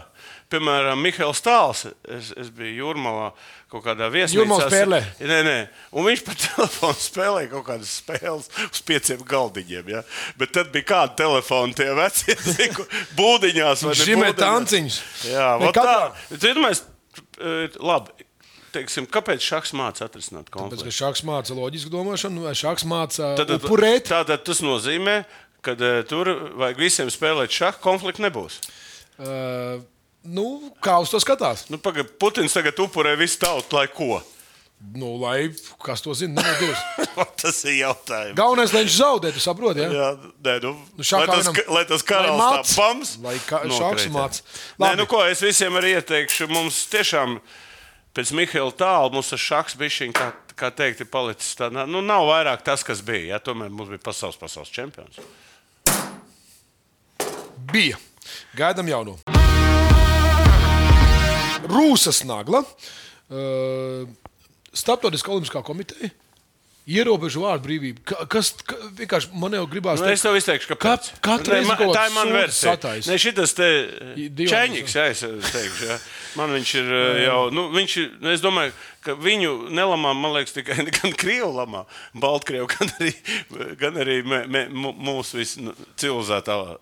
Piemēram, 0.49 0.97
Mihails 1.05 1.43
Tāls. 1.45 1.83
Es, 2.09 2.31
es 2.33 2.47
biju 2.55 2.71
Jūrmalā 2.87 3.27
kaut 3.69 3.83
kādā 3.85 4.07
viesnīcā. 4.09 4.69
Spēlē? 4.71 4.99
Nē, 5.21 5.39
nē. 5.45 5.57
Un 5.93 6.07
viņš 6.07 6.23
pa 6.25 6.33
telefonu 6.45 6.97
spēlēja 6.97 7.51
kaut 7.51 7.67
kādas 7.67 7.91
spēles 7.99 8.47
uz 8.65 8.81
pieciem 8.87 9.21
galdiņiem. 9.29 9.91
Ja? 9.93 10.01
Bet 10.41 10.55
tad 10.57 10.71
bija 10.73 10.87
kāda 10.89 11.13
telefona, 11.21 11.75
tie 11.77 11.91
veci 11.97 12.33
būdiņās. 13.19 13.83
vai 13.85 13.93
Žimē 13.99 14.31
tanciņus. 14.39 14.97
Jā, 15.29 15.51
tā. 15.77 15.93
iedomājies, 16.39 16.81
eh, 17.37 17.77
labi. 17.77 18.25
Teiksim, 18.73 19.07
kāpēc 19.09 19.41
šāds 19.41 19.71
mācās 19.77 20.03
atrisināt 20.05 20.45
Tāpēc, 20.45 20.53
ka 20.53 20.59
konfliktu? 20.61 20.93
šāds 20.93 21.23
māca 21.25 21.55
loģisku 21.57 21.89
domāšanu, 21.93 22.43
vai 22.45 22.51
šāds 22.57 22.85
māca 22.89 23.31
Tad- 23.39 23.53
upurēt. 23.55 24.09
Tātad 24.11 24.43
tas 24.45 24.59
nozīmē, 24.61 25.15
ka 25.65 25.73
uh, 25.73 26.01
tur 26.09 26.29
vajag 26.57 26.77
visiem 26.77 27.09
spēlēt 27.09 27.49
šādu 27.53 27.81
konfliktu 27.81 28.21
nebūs. 28.27 28.59
Uh, 29.17 29.81
nu, 30.23 30.73
kā 30.83 30.97
uz 31.01 31.09
to 31.13 31.19
skatās? 31.23 31.67
Nu, 31.69 31.77
pagaid, 31.81 32.09
Putins 32.19 32.53
tagad 32.53 32.77
upurē 32.83 33.15
visu 33.19 33.39
tautu, 33.41 33.75
lai 33.79 33.87
ko? 33.87 34.19
Nu, 34.95 35.17
lai 35.19 35.49
kas 35.83 35.99
to 35.99 36.13
zina, 36.15 36.39
neviens. 36.39 36.79
tas 37.41 37.57
ir 37.67 37.81
jautājums. 37.81 38.35
Galvenais, 38.37 38.71
lai 38.71 38.85
viņš 38.85 38.93
zaudē, 38.95 39.31
tu 39.35 39.41
saproti. 39.43 39.83
Ja? 39.83 39.89
Jā, 39.91 40.09
nē, 40.45 40.53
nu, 40.63 40.71
Nu, 40.95 41.03
lai, 41.03 41.25
tas, 41.27 41.49
vienam- 41.49 41.73
lai 41.75 41.81
tas 41.89 42.05
karalis 42.07 42.39
māc, 42.39 42.61
tā 42.63 42.77
pams. 42.79 43.11
lai 43.25 43.33
ka- 43.43 43.59
nokreitē. 43.67 43.79
šāks 43.79 44.13
māc. 44.15 44.39
Nē, 44.79 44.93
nu 45.01 45.05
ko, 45.11 45.19
es 45.27 45.43
visiem 45.43 45.75
arī 45.75 45.97
ieteikšu. 45.99 46.47
Mums 46.47 46.85
tiešām 46.93 47.41
pēc 48.15 48.31
Mihaila 48.39 48.71
tālu 48.71 49.11
mums 49.17 49.33
tas 49.35 49.43
šaks 49.43 49.75
bišķiņ, 49.83 50.15
kā, 50.15 50.29
kā 50.55 50.71
teikt, 50.71 51.03
ir 51.03 51.11
palicis 51.11 51.59
tā, 51.59 51.67
nu, 51.75 51.99
nav 51.99 52.23
vairāk 52.31 52.63
tas, 52.63 52.79
kas 52.87 53.03
bija. 53.03 53.35
Ja? 53.35 53.39
Tomēr 53.43 53.67
mums 53.67 53.91
bija 53.91 53.99
pasaules, 54.07 54.39
pasaules 54.39 54.71
čempions. 54.71 55.19
Bija. 57.73 57.99
Gaidām 58.55 58.87
jauno. 58.87 59.19
Rūsas 61.69 62.23
nagla. 62.27 62.63
Uh, 63.29 64.07
Startautiskā 64.73 65.31
olimpiskā 65.33 65.61
komiteja 65.65 66.09
ierobežo 66.89 67.43
vārdu 67.43 67.67
brīvību. 67.67 68.01
Ka, 68.07 68.23
kas 68.29 68.51
ka, 68.65 68.73
vienkārši 68.97 69.29
man 69.37 69.53
jau 69.53 69.65
gribās 69.69 70.01
Nu, 70.01 70.07
es 70.09 70.23
tev 70.25 70.33
izteikšu. 70.39 70.73
Ka- 70.73 70.95
katru 71.21 71.53
Nē, 71.53 71.59
reizi 71.59 71.69
man- 71.69 71.93
tā 71.93 72.05
ir 72.07 72.13
mana 72.15 72.31
versija. 72.33 72.71
sataisa. 72.73 73.11
Nē, 73.11 73.17
šitas 73.21 73.53
te 73.53 73.67
čēniņš, 74.49 74.95
jā, 74.97 75.03
es 75.13 75.21
teikšu. 75.21 75.85
Jā. 75.85 75.97
Man 76.39 76.49
viņš 76.55 76.73
ir 76.79 76.89
eh, 76.93 77.19
jau, 77.27 77.51
nu, 77.53 77.67
viņš 77.75 77.97
ir, 78.01 78.07
nu, 78.23 78.31
es 78.33 78.41
domāju, 78.41 78.73
ka 79.05 79.13
viņu 79.21 79.53
nelamā, 79.69 80.15
man 80.17 80.33
liekas, 80.33 80.55
tikai 80.57 80.79
gan 80.97 81.13
Krievu 81.13 81.51
lamā, 81.59 81.85
Baltkrievu, 82.17 82.69
gan 82.73 82.89
arī, 82.97 83.13
gan 83.77 84.01
arī 84.01 84.19
mē, 84.25 84.41
mē, 84.49 84.65
mūsu 84.97 85.37
vis, 85.43 85.57
nu, 85.61 85.75
civilizētā 85.97 86.57
uh, 86.57 86.75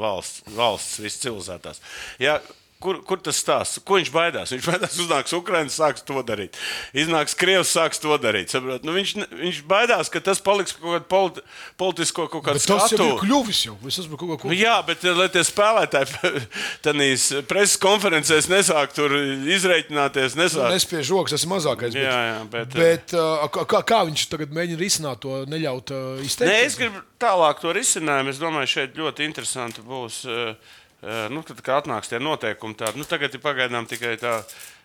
valsts, 0.00 0.46
valsts 0.56 0.96
viscivilizētās. 1.04 1.80
Jā, 2.22 2.40
Kur, 2.82 2.98
kur 3.06 3.20
tas 3.22 3.38
stāsta? 3.38 3.80
Ko 3.86 3.96
viņš 4.00 4.10
baidās? 4.14 4.52
Viņš 4.54 4.66
baidās, 4.66 4.96
uznāks 5.04 5.34
Ukraiņas, 5.38 5.76
sāks 5.78 6.02
to 6.08 6.18
darīt. 6.26 6.58
Iznāks 6.98 7.36
Krievs, 7.38 7.70
sāks 7.76 8.00
to 8.02 8.16
darīt. 8.18 8.50
Saprot? 8.50 8.82
Nu, 8.86 8.96
viņš, 8.96 9.12
viņš 9.38 9.60
baidās, 9.70 10.10
ka 10.12 10.20
tas 10.24 10.42
paliks 10.42 10.74
kaut 10.74 10.96
kāda 10.96 11.06
politi, 11.12 11.44
politisko 11.78 12.26
kaut 12.32 12.42
kāda 12.48 12.58
Bet 12.58 12.66
tas 12.66 12.90
jau 12.90 12.98
skatu. 12.98 13.06
ir 13.06 13.22
kļuvis. 13.22 13.60
Jau. 13.68 13.76
Es 13.86 14.00
esmu 14.02 14.18
kaut 14.18 14.42
ko 14.42 14.50
Nu, 14.50 14.56
jā, 14.58 14.74
bet 14.86 15.04
eh, 15.06 15.14
lai 15.14 15.28
tie 15.32 15.44
spēlētāji 15.46 16.44
tādās 16.84 17.28
preses 17.48 17.78
konferencēs 17.82 18.50
nesāk 18.50 18.92
tur 18.96 19.14
izreikināties, 19.56 20.36
nesāk. 20.38 20.70
Nespēju 20.74 21.06
žoks, 21.12 21.34
tas 21.36 21.46
ir 21.46 21.50
mazākais. 21.52 21.96
Jā, 21.96 22.18
jā, 22.32 22.36
bet, 22.52 22.76
bet 22.76 23.14
uh, 23.16 23.46
kā, 23.52 23.82
kā- 23.86 24.02
viņš 24.08 24.26
tagad 24.32 24.54
mēģina 24.56 24.80
risināt 24.82 25.22
to, 25.22 25.42
neļaut 25.50 25.92
uh, 25.94 26.20
izteikt? 26.24 26.50
Nē, 26.50 26.58
es 26.66 26.78
gribu 26.80 27.02
tālāk 27.22 27.60
to 27.62 27.72
risinājumu. 27.76 28.32
Es 28.34 28.40
domāju, 28.42 28.70
šeit 28.76 28.98
ļoti 28.98 29.26
interesanti 29.28 29.84
būs. 29.86 30.22
eh, 30.26 30.54
eh, 30.54 30.80
Nu, 31.02 31.42
tad, 31.42 31.58
atnāks 31.80 32.12
tie 32.12 32.20
noteikumi, 32.22 32.76
tādi 32.78 33.00
nu, 33.00 33.06
tagad 33.08 33.34
ir 33.34 33.42
pagaidām 33.42 33.88
tikai 33.90 34.14
tā 34.20 34.36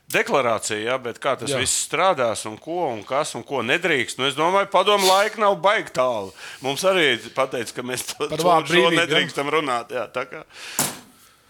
deklarācija, 0.09 0.79
ja, 0.81 0.95
bet 1.01 1.19
kā 1.21 1.35
tas 1.37 1.51
Jā. 1.51 1.57
jā. 1.57 1.65
viss 1.65 1.83
strādās 1.87 2.45
un 2.49 2.55
ko 2.61 2.87
un 2.93 3.03
kas 3.05 3.35
un 3.37 3.43
ko 3.45 3.59
nedrīkst. 3.65 4.17
Nu, 4.21 4.27
es 4.29 4.37
domāju, 4.37 4.69
padomu 4.71 5.09
laika 5.09 5.41
nav 5.43 5.57
baigi 5.61 5.93
tālu. 5.97 6.31
Mums 6.63 6.85
arī 6.87 7.17
pateica, 7.35 7.75
ka 7.75 7.85
mēs 7.85 8.07
to, 8.13 8.29
Par 8.31 8.39
to 8.39 8.55
brīvību, 8.71 8.95
ja? 8.95 9.03
nedrīkstam 9.03 9.51
runāt. 9.53 9.91
Jā, 9.93 10.07
tā 10.13 10.23
kā, 10.31 10.45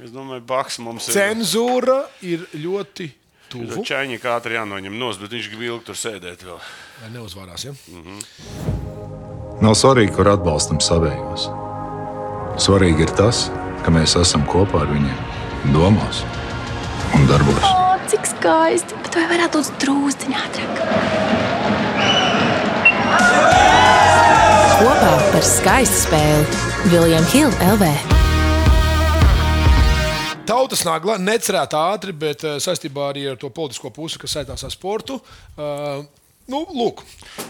es 0.04 0.12
domāju, 0.12 0.44
Baks 0.50 0.82
mums 0.84 1.08
ir. 1.12 1.20
Cenzūra 1.20 2.02
ir 2.26 2.48
ļoti 2.58 3.12
tuvu. 3.54 3.86
Čaņķis 3.88 4.28
ātri 4.34 4.58
jānoņem 4.58 4.98
nost, 5.00 5.22
bet 5.24 5.38
viņš 5.38 5.52
grib 5.54 5.64
ilgi 5.70 5.88
tur 5.92 6.02
sēdēt. 6.02 6.44
Vēl. 6.50 6.60
Lai 7.04 7.14
neuzvārās. 7.14 7.70
Ja? 7.70 7.78
Nav 9.64 9.78
svarīgi, 9.78 10.12
kur 10.18 10.34
atbalstam 10.34 10.82
savējos. 10.84 11.48
Svarīgi 12.62 13.06
ir 13.06 13.14
tas, 13.18 13.46
ka 13.54 13.67
mēs 13.94 14.16
esam 14.20 14.44
kopā 14.50 14.84
ar 14.84 14.92
viņiem, 14.92 15.20
domās 15.76 16.24
un 17.16 17.26
darbos. 17.30 17.64
O, 17.64 17.96
cik 18.12 18.28
skaisti! 18.28 18.98
Bet 19.06 19.18
vai 19.20 19.26
varētu 19.32 19.62
būt 19.62 19.80
drūzciņā 19.84 20.44
ātrāk? 20.48 20.84
Kopā 24.78 25.14
par 25.32 25.48
skaistu 25.48 26.04
spēli 26.04 26.92
Viljams 26.92 27.34
Hilde 27.34 27.72
LV. 27.74 27.92
Tautas 30.48 30.86
nagla 30.88 31.18
necerēta 31.20 31.82
ātri, 31.92 32.14
bet 32.16 32.46
saistībā 32.64 33.10
arī 33.10 33.26
ar 33.34 33.40
to 33.42 33.50
politisko 33.52 33.92
pusi, 33.96 34.20
kas 34.22 34.38
saistās 34.38 34.64
ar 34.64 34.72
sportu. 34.72 35.18
Uh, 35.58 36.06
Nu, 36.48 36.62
lūk, 36.72 37.02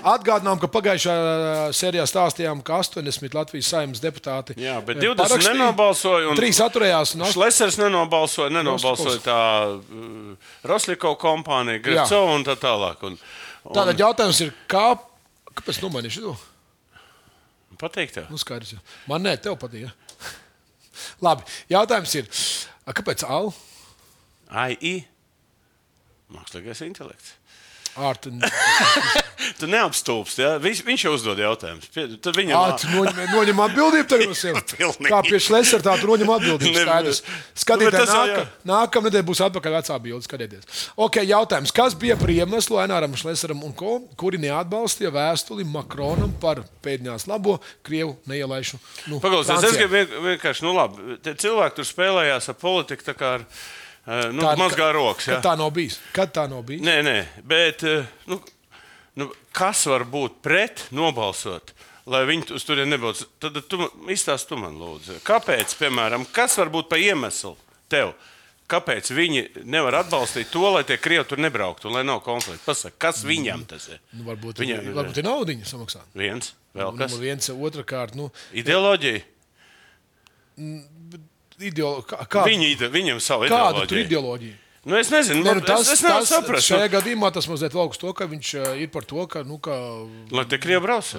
atgādinām, 0.10 0.58
ka 0.58 0.66
pagājušajā 0.74 1.68
sērijā 1.78 2.06
stāstījām, 2.10 2.64
ka 2.66 2.80
80 2.82 3.36
Latvijas 3.38 3.68
saimnes 3.70 4.02
deputāti 4.02 4.56
Jā, 4.58 4.80
bet 4.82 4.98
eh, 4.98 5.04
20 5.06 5.22
parakstīja. 5.22 5.54
nenobalsoja. 5.54 6.32
un- 6.32 6.40
Trīs 6.40 6.58
atturējās. 6.66 7.12
Un 7.14 7.22
ast- 7.28 7.38
Šlesers 7.38 7.78
nenobalsoja, 7.78 8.50
nenobalsoja 8.58 9.22
tā 9.22 9.38
uh, 9.78 10.50
Rosliko 10.66 11.14
kompānija, 11.22 11.84
Grefco 11.86 12.24
un 12.34 12.44
tā 12.50 12.58
tālāk. 12.58 13.06
Un, 13.06 13.20
un, 13.70 13.74
Tātad 13.78 14.02
jautājums 14.02 14.42
ir, 14.48 14.52
kā, 14.68 14.88
kāpēc 15.54 15.82
nomainīšu 15.86 16.26
to? 16.26 16.34
Pateikt, 17.78 18.18
jā. 18.18 18.26
Nu, 18.34 18.42
skaidrs. 18.42 18.74
jau. 18.74 18.82
Man 19.06 19.22
nē, 19.22 19.36
tev 19.38 19.60
patīk. 19.62 19.86
ja? 19.86 19.94
Labi, 21.28 21.46
jautājums 21.70 22.18
ir, 22.18 22.26
kāpēc 22.90 23.22
Al? 23.30 23.54
AI. 24.50 25.04
Mākslīgais 26.34 26.82
intelekts. 26.90 27.37
Ārta, 27.98 28.30
Tu 29.58 29.68
neapstulbst, 29.70 30.38
ja? 30.42 30.50
viņš, 30.62 30.80
viņš 30.86 31.04
jau 31.06 31.12
uzdod 31.16 31.40
jautājumus. 31.42 31.88
Tad 32.22 32.36
viņam 32.36 32.58
ātri 32.60 32.90
noņem, 32.94 33.20
noņem 33.32 33.62
atbildību 33.64 34.28
no 34.30 34.36
sevis. 34.38 34.66
Pilnīgi. 34.78 35.10
Kā 35.10 35.20
pie 35.26 35.40
Šlesera, 35.42 35.82
tā 35.86 35.94
tu 36.02 36.10
noņem 36.10 36.32
atbildību. 36.36 36.82
Jau 36.82 37.78
nāka, 37.88 38.44
nākamā 38.68 39.08
nedēļa 39.10 39.28
būs 39.30 39.42
atpakaļ 39.48 39.78
vecā 39.80 39.98
bilde. 40.04 40.26
Skatieties. 40.28 40.84
Ok, 41.00 41.20
jautājums. 41.26 41.74
Kas 41.76 41.96
bija 41.98 42.18
par 42.20 42.34
iemeslu 42.34 42.80
Aināram 42.82 43.16
Šleseram 43.18 43.64
un 43.66 43.74
ko, 43.78 43.98
kuri 44.20 44.42
neatbalstīja 44.46 45.14
vēstuli 45.16 45.66
Makronam 45.70 46.34
par 46.42 46.62
pēdējās 46.86 47.28
labo 47.32 47.58
Krievu 47.88 48.18
neielaišu? 48.30 48.82
Nu, 49.12 49.22
Paklausies, 49.24 49.64
es 49.70 49.78
gribu 49.80 49.96
vien- 49.96 50.18
vienkārši, 50.34 50.66
nu 50.68 50.76
labi, 50.78 51.18
cilvēki 51.30 51.80
tur 51.80 51.88
spēlējās 51.94 52.52
ar 52.54 52.60
politiku, 52.62 53.10
nu, 54.08 54.44
Tā- 54.44 54.54
mazgā 54.60 54.92
rokas. 54.96 55.26
Kad 55.28 55.44
tā 55.44 55.58
nav 55.60 55.74
bijis? 55.76 55.98
Kad 56.16 56.32
tā 56.36 56.46
nav 56.50 56.64
bijis? 56.68 56.84
Nē, 56.86 57.02
nē, 57.04 57.18
bet 57.44 57.84
nu, 58.32 58.40
nu, 59.20 59.28
kas 59.52 59.84
var 59.92 60.06
būt 60.08 60.40
pret 60.46 60.86
nobalsot? 60.96 61.74
Lai 62.08 62.22
viņi 62.24 62.54
uz 62.56 62.64
turieni 62.64 62.94
nebūtu. 62.96 63.26
Tad 63.44 63.58
tu 63.68 63.82
izstāsti 64.08 64.48
tu 64.54 64.58
man, 64.62 64.78
lūdzu. 64.80 65.18
Kāpēc, 65.28 65.74
piemēram, 65.76 66.24
kas 66.32 66.56
var 66.62 66.72
būt 66.72 66.88
par 66.94 67.04
iemeslu 67.04 67.58
tev? 67.92 68.14
Kāpēc 68.72 69.12
viņi 69.16 69.42
nevar 69.68 69.96
atbalstīt 70.02 70.50
to, 70.52 70.64
lai 70.72 70.86
tie 70.88 70.98
krievi 71.00 71.24
tur 71.28 71.40
nebrauktu 71.40 71.92
lai 71.92 72.04
nav 72.08 72.20
konflikta? 72.24 72.64
Pasaka, 72.68 72.96
kas 73.08 73.22
viņam 73.28 73.64
tas 73.68 73.90
ir? 73.92 74.00
Nu, 74.16 74.26
varbūt 74.28 74.60
Viņam 74.64 74.90
varbūt 74.96 75.20
ir 75.20 75.28
naudiņa 75.28 75.68
samaksāt. 75.68 76.08
Viens, 76.16 76.54
vēl 76.76 76.96
kas? 77.00 77.12
Numur 77.12 77.24
viens, 77.28 77.52
otrā 77.56 77.84
kārta. 77.88 78.20
Nu, 78.20 78.28
Ideoloģija. 78.56 79.24
ideolo, 80.58 81.24
kā, 81.58 82.24
kā, 82.30 82.46
Viņi, 82.48 82.72
ide- 82.76 82.90
viņam 82.94 83.20
savu 83.22 83.46
kāda 83.50 83.86
tur 83.88 83.98
ideoloģiju. 83.98 84.06
ideoloģija? 84.06 84.58
Nu, 84.88 84.96
es 84.96 85.10
nezinu, 85.12 85.44
man, 85.44 85.58
nu, 85.60 85.62
tas, 85.68 85.82
es, 85.84 85.98
es 85.98 86.02
nevaru 86.06 86.24
tas, 86.24 86.30
saprast. 86.32 86.68
šajā 86.70 86.88
gadījumā 86.94 87.28
tas 87.36 87.48
mazliet 87.52 87.74
lauks 87.76 87.98
to, 88.00 88.14
ka 88.16 88.24
viņš 88.24 88.52
uh, 88.56 88.68
ir 88.80 88.88
par 88.88 89.04
to, 89.04 89.26
ka. 89.28 89.42
Nu, 89.44 89.58
ka 89.60 89.76
Lai 90.32 90.46
tie 90.48 90.56
krievi 90.64 90.80
brauc. 90.80 91.10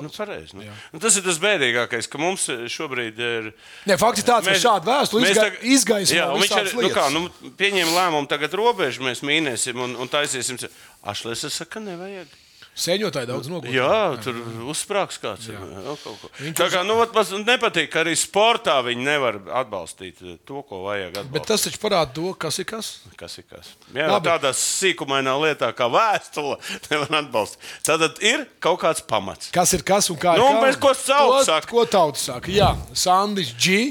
Nu, 0.00 0.08
pareizi, 0.08 0.56
nu. 0.56 0.64
Nu, 0.94 0.98
tas 1.02 1.18
ir 1.20 1.26
tas 1.26 1.36
bēdīgākais, 1.42 2.08
ka 2.08 2.16
mums 2.22 2.46
šobrīd 2.72 3.20
ir. 3.20 3.50
Nē, 3.84 3.98
fakts 4.00 4.24
ir 4.24 4.28
tāds, 4.30 4.48
ka 4.48 4.56
šāda 4.56 4.88
vēstule 4.88 5.26
mēs 5.26 5.34
izga, 5.34 5.44
tagad- 5.44 5.68
izgaismo 5.76 6.16
Jā, 6.16 6.30
viņš 6.40 6.56
arī 6.56 6.72
nu, 6.80 6.88
kā, 6.96 7.04
nu, 7.12 7.52
pieņēma 7.60 7.92
lēmumu, 8.00 8.28
tagad 8.32 8.56
robežu 8.56 9.04
mēs 9.04 9.20
mīnēsim 9.20 9.76
un, 9.76 9.92
un 10.00 10.08
taisīsim. 10.08 10.56
Ašlēs, 11.04 11.44
es 11.44 11.52
saku, 11.60 11.76
ka 11.76 11.80
nevajag. 11.84 12.32
Sēņotāji 12.78 13.26
daudz 13.26 13.48
nogurst. 13.50 13.74
Jā, 13.74 14.18
tur 14.22 14.36
uzsprāgs 14.70 15.16
kāds. 15.18 15.48
kaut 15.50 16.04
ko. 16.22 16.28
Viņš 16.38 16.54
Tā 16.60 16.68
kā 16.70 16.84
nu, 16.86 16.94
vat 17.00 17.10
man 17.16 17.42
nepatīk, 17.48 17.88
ka 17.90 18.04
arī 18.04 18.12
sportā 18.18 18.76
viņi 18.86 19.02
nevar 19.02 19.40
atbalstīt 19.64 20.20
to, 20.46 20.62
ko 20.62 20.84
vajag 20.84 21.10
atbalstīt. 21.16 21.32
Bet 21.34 21.48
tas 21.50 21.66
taču 21.66 21.80
parāda 21.82 22.14
to, 22.14 22.30
kas 22.38 22.60
ir 22.62 22.68
kas. 22.70 22.92
Kas 23.18 23.34
ir 23.42 23.48
kas? 23.50 23.72
Jā, 23.90 24.06
Labi. 24.12 24.30
tādā 24.30 24.52
sīkumainā 24.54 25.34
lietā 25.42 25.72
kā 25.74 25.90
vēstule 25.90 26.54
nevar 26.92 27.18
atbalstīt. 27.24 27.66
Tad 27.90 28.22
ir 28.22 28.46
kaut 28.62 28.78
kāds 28.86 29.02
pamats. 29.10 29.50
Kas 29.54 29.74
ir 29.74 29.82
kas 29.82 30.12
un 30.14 30.20
kā 30.22 30.36
ir 30.38 30.44
Nu, 30.44 30.52
kā. 30.54 30.64
bet 30.68 30.78
ko 30.86 30.94
tauta 30.94 31.44
saka? 31.50 31.72
Ko 31.74 31.82
tauta 31.90 32.22
saka? 32.28 32.54
Jā, 32.54 32.72
Sandis 32.94 33.50
G. 33.58 33.88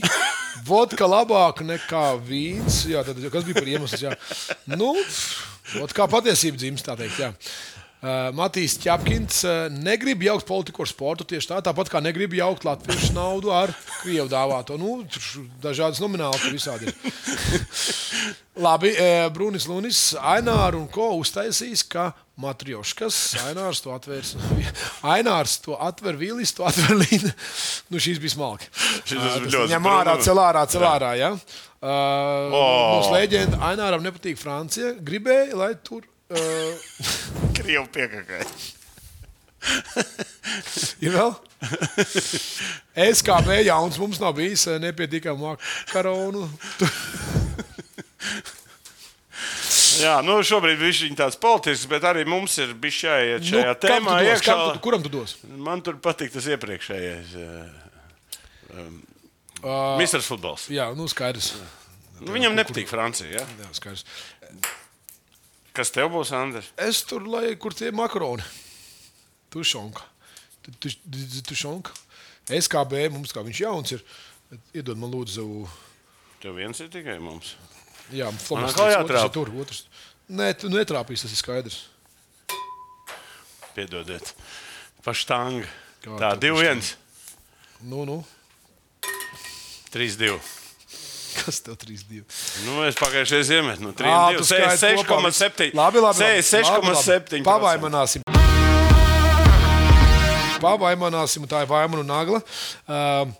Vodka 0.68 1.06
labāk 1.08 1.60
nekā 1.64 2.06
vīns. 2.28 2.86
Jā, 2.90 3.04
tad, 3.08 3.20
kas 3.32 3.44
bija 3.48 3.60
par 3.60 3.68
iemeslu? 3.72 4.00
Jā. 4.08 4.16
Nu, 4.80 4.94
kā 5.96 6.08
patiesība 6.12 6.60
dzimst, 6.60 6.88
tā 6.88 6.96
teikt. 7.00 7.20
Jā. 7.22 7.34
Uh, 7.98 8.28
Matīs 8.38 8.76
Čapkins 8.78 9.40
uh, 9.42 9.72
negrib 9.74 10.22
jaukt 10.22 10.46
politiku 10.46 10.84
ar 10.84 10.90
sportu 10.92 11.26
tieši 11.26 11.50
tā, 11.50 11.62
tāpat 11.66 11.90
kā 11.90 11.98
negrib 11.98 12.36
jaukt 12.38 12.68
latviešu 12.68 13.16
naudu 13.16 13.50
ar 13.50 13.72
krievu 14.04 14.28
dāvāto. 14.30 14.76
Nu, 14.78 15.00
dažādas 15.64 15.98
nomināli 16.04 16.38
tur 16.38 16.54
visādi 16.54 16.92
ir. 16.92 17.16
Labi, 18.68 18.92
uh, 18.94 19.26
Brunis 19.34 19.66
Lunis, 19.66 20.02
Ainārs 20.22 20.78
un 20.78 20.86
ko 20.94 21.08
uztaisīs, 21.18 21.82
ka 21.90 22.12
Matrioškas, 22.38 23.18
Ainārs 23.48 23.82
to 23.82 23.96
atvērs. 23.96 24.36
Ainārs 25.16 25.56
to 25.66 25.74
atver 25.82 26.20
Vīlis, 26.20 26.54
to 26.54 26.68
atver 26.70 26.94
Līna. 27.02 27.32
Nu, 27.90 27.98
šīs 27.98 28.22
bija 28.22 28.36
smalki. 28.36 28.70
Ļoti 29.10 29.72
Ņem 29.74 29.90
ārā, 29.90 30.14
cel 30.22 30.42
ārā, 30.44 30.68
cel 30.70 30.86
ārā. 30.86 31.16
Ja? 31.18 31.32
Uh, 31.82 32.54
O! 32.54 32.62
Mūsu 33.00 33.18
leģenda 33.18 33.58
Aināram 33.72 34.06
nepatīk 34.06 34.38
Francija. 34.38 34.94
Gribēja, 35.02 35.58
lai 35.58 35.72
tur. 35.82 36.06
Uh, 36.28 36.76
Krievu 37.56 37.86
piekakai. 37.94 38.42
ir 41.04 41.14
vēl? 41.16 41.32
SKB 43.08 43.62
jauns 43.66 43.98
mums 44.02 44.20
nav 44.22 44.36
bijis 44.38 44.66
eh, 44.68 44.78
nepietiekama 44.84 45.54
makaronu. 45.56 46.44
Jā, 49.98 50.20
nu 50.22 50.36
šobrīd 50.46 50.78
viņš 50.78 51.00
ir 51.08 51.16
tāds 51.18 51.40
politisks, 51.42 51.88
bet 51.90 52.04
arī 52.06 52.22
mums 52.30 52.54
ir 52.62 52.76
bijis 52.78 53.00
jāiet 53.08 53.42
Nu, 53.42 53.50
šajā 53.50 53.72
kam 53.74 53.82
tēmā 53.88 54.14
tu 54.20 54.28
dos? 54.28 54.30
iekšā. 54.36 54.56
Tu- 54.76 54.82
Kuram 54.86 55.04
tu 55.06 55.10
dos? 55.14 55.34
Man 55.48 55.82
tur 55.82 55.98
patīk 56.04 56.34
tas 56.36 56.48
iepriekšējais. 56.54 57.36
Um, 58.78 59.04
Uh, 59.58 59.96
Mistrs 59.98 60.28
futbols. 60.30 60.68
jā, 60.70 60.84
nu 60.94 61.08
skaidrs. 61.10 61.48
Nu, 62.22 62.30
viņam 62.36 62.54
nepatīk 62.54 62.86
Francija. 62.92 63.40
Ja? 63.40 63.46
Jā, 63.58 63.70
skaidrs. 63.74 64.04
Kas 65.78 65.92
tev 65.94 66.10
būs, 66.10 66.32
Andris? 66.34 66.72
Es 66.82 67.04
tur, 67.06 67.22
lai 67.30 67.52
kur 67.62 67.76
tie 67.78 67.92
makaroni. 67.94 68.42
Tušonka. 69.54 70.02
Tu- 70.66 70.74
tu- 70.82 70.90
tu- 71.06 71.42
Tušonka. 71.52 71.94
SKB 72.50 73.10
mums 73.14 73.32
kā 73.36 73.44
viņš 73.46 73.60
jauns 73.62 73.92
ir. 73.94 74.02
Iedod 74.74 74.98
man 74.98 75.12
lūdzu. 75.12 75.46
Tev 76.42 76.56
viens 76.58 76.80
ir 76.82 76.90
tikai 76.90 77.20
mums. 77.22 77.54
Jā, 78.12 78.30
atkal 78.32 78.64
otrs 78.66 78.96
jātrāp. 78.96 79.34
Tur, 79.36 79.52
otrs. 79.62 79.84
Nē, 80.32 80.54
tu 80.60 80.70
netrāpīsi, 80.72 81.28
tas 81.28 81.32
ir 81.36 81.40
skaidrs. 81.42 81.78
Piedodiet. 83.76 84.34
Paštanga. 85.06 85.68
Kā 86.02 86.18
Tā, 86.18 86.32
tev 86.40 86.56
2-1. 86.58 86.96
Nu, 87.82 88.06
nu. 88.06 88.26
3-2. 89.92 90.40
Kas 91.48 91.62
tev 91.64 91.78
3-2? 91.80 92.26
Nu, 92.66 92.82
es 92.84 92.98
pagājušajā 93.00 93.44
ziemē, 93.48 93.78
nu, 93.80 93.94
Ā, 93.96 94.36
3-2. 94.36 94.42
tu 94.42 94.48
skaidri 94.50 95.06
kopā 95.08 95.30
viss. 95.30 95.40
6,7. 95.40 95.70
Labi, 95.80 96.02
labi. 96.04 96.26
6,7. 96.44 97.40
Pavaimanosim. 97.48 98.26
Pavaimanosim, 100.60 101.46
tā 101.48 101.64
ir 101.64 101.70
vaimanu 101.72 102.04
nagla. 102.04 102.42
Uh, 102.84 103.32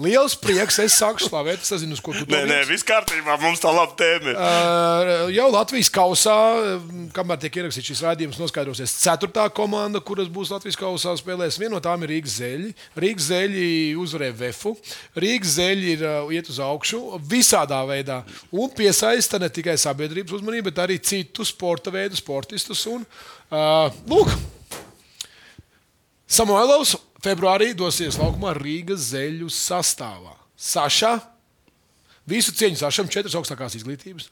Liels 0.00 0.32
prieks, 0.40 0.78
es 0.80 0.94
sāku 0.96 1.20
slavēt. 1.20 1.60
Es 1.60 1.68
nezinu, 1.74 1.92
uz 1.92 2.00
ko 2.00 2.14
tu 2.16 2.24
Nē, 2.24 2.38
nē, 2.48 2.62
domā. 2.62 2.68
viss 2.70 2.86
kārtībā. 2.88 3.34
Mums 3.42 3.60
tā 3.60 3.68
laba 3.68 3.92
tēma. 3.92 4.32
Uh, 4.32 5.26
jau 5.34 5.50
Latvijas 5.52 5.90
kausā, 5.92 6.36
uh, 6.56 6.86
kamēr 7.12 7.42
tiek 7.42 7.58
ierakstīts 7.60 7.90
šis 7.90 8.00
raidījums, 8.06 8.38
noskaidrosies 8.40 8.94
ceturtā 9.02 9.44
komanda, 9.52 10.00
kuras 10.00 10.30
būs 10.32 10.54
Latvijas 10.54 10.80
kausā 10.80 11.12
spēlēs. 11.20 11.60
Viena 11.60 11.74
no 11.76 11.82
tām 11.84 12.06
ir 12.06 12.14
Rīgas 12.14 12.38
zeļi. 12.40 12.72
Rīgas 13.04 13.28
zeļi 13.28 13.66
uzvarēja 14.00 14.38
Vefu. 14.40 14.72
Rīgas 15.20 15.58
zeļi 15.58 15.92
ir 15.98 16.06
uh, 16.08 16.32
iet 16.32 16.48
uz 16.48 16.62
augšu 16.64 17.20
visādā 17.28 17.82
veidā 17.92 18.22
un 18.48 18.72
piesaista 18.72 19.36
ne 19.42 19.52
tikai 19.52 19.76
sabiedrības 19.76 20.40
uzmanību, 20.40 20.70
bet 20.72 20.80
arī 20.86 20.96
citu 21.04 21.44
sporta 21.44 21.92
veidu 21.92 22.16
sportistus. 22.16 22.86
Un, 22.88 23.04
uh, 23.52 23.92
lūk, 24.08 24.32
Samuēlovs 26.32 26.96
februārī 27.24 27.72
dosies 27.78 28.18
laukumā 28.20 28.54
Rīgas 28.58 29.10
zeļu 29.12 29.50
sastāvā. 29.52 30.34
Saša, 30.58 31.16
visu 32.28 32.54
cieņu 32.54 32.78
Sašam, 32.82 33.10
četras 33.10 33.34
augstākās 33.38 33.76
izglītības. 33.80 34.30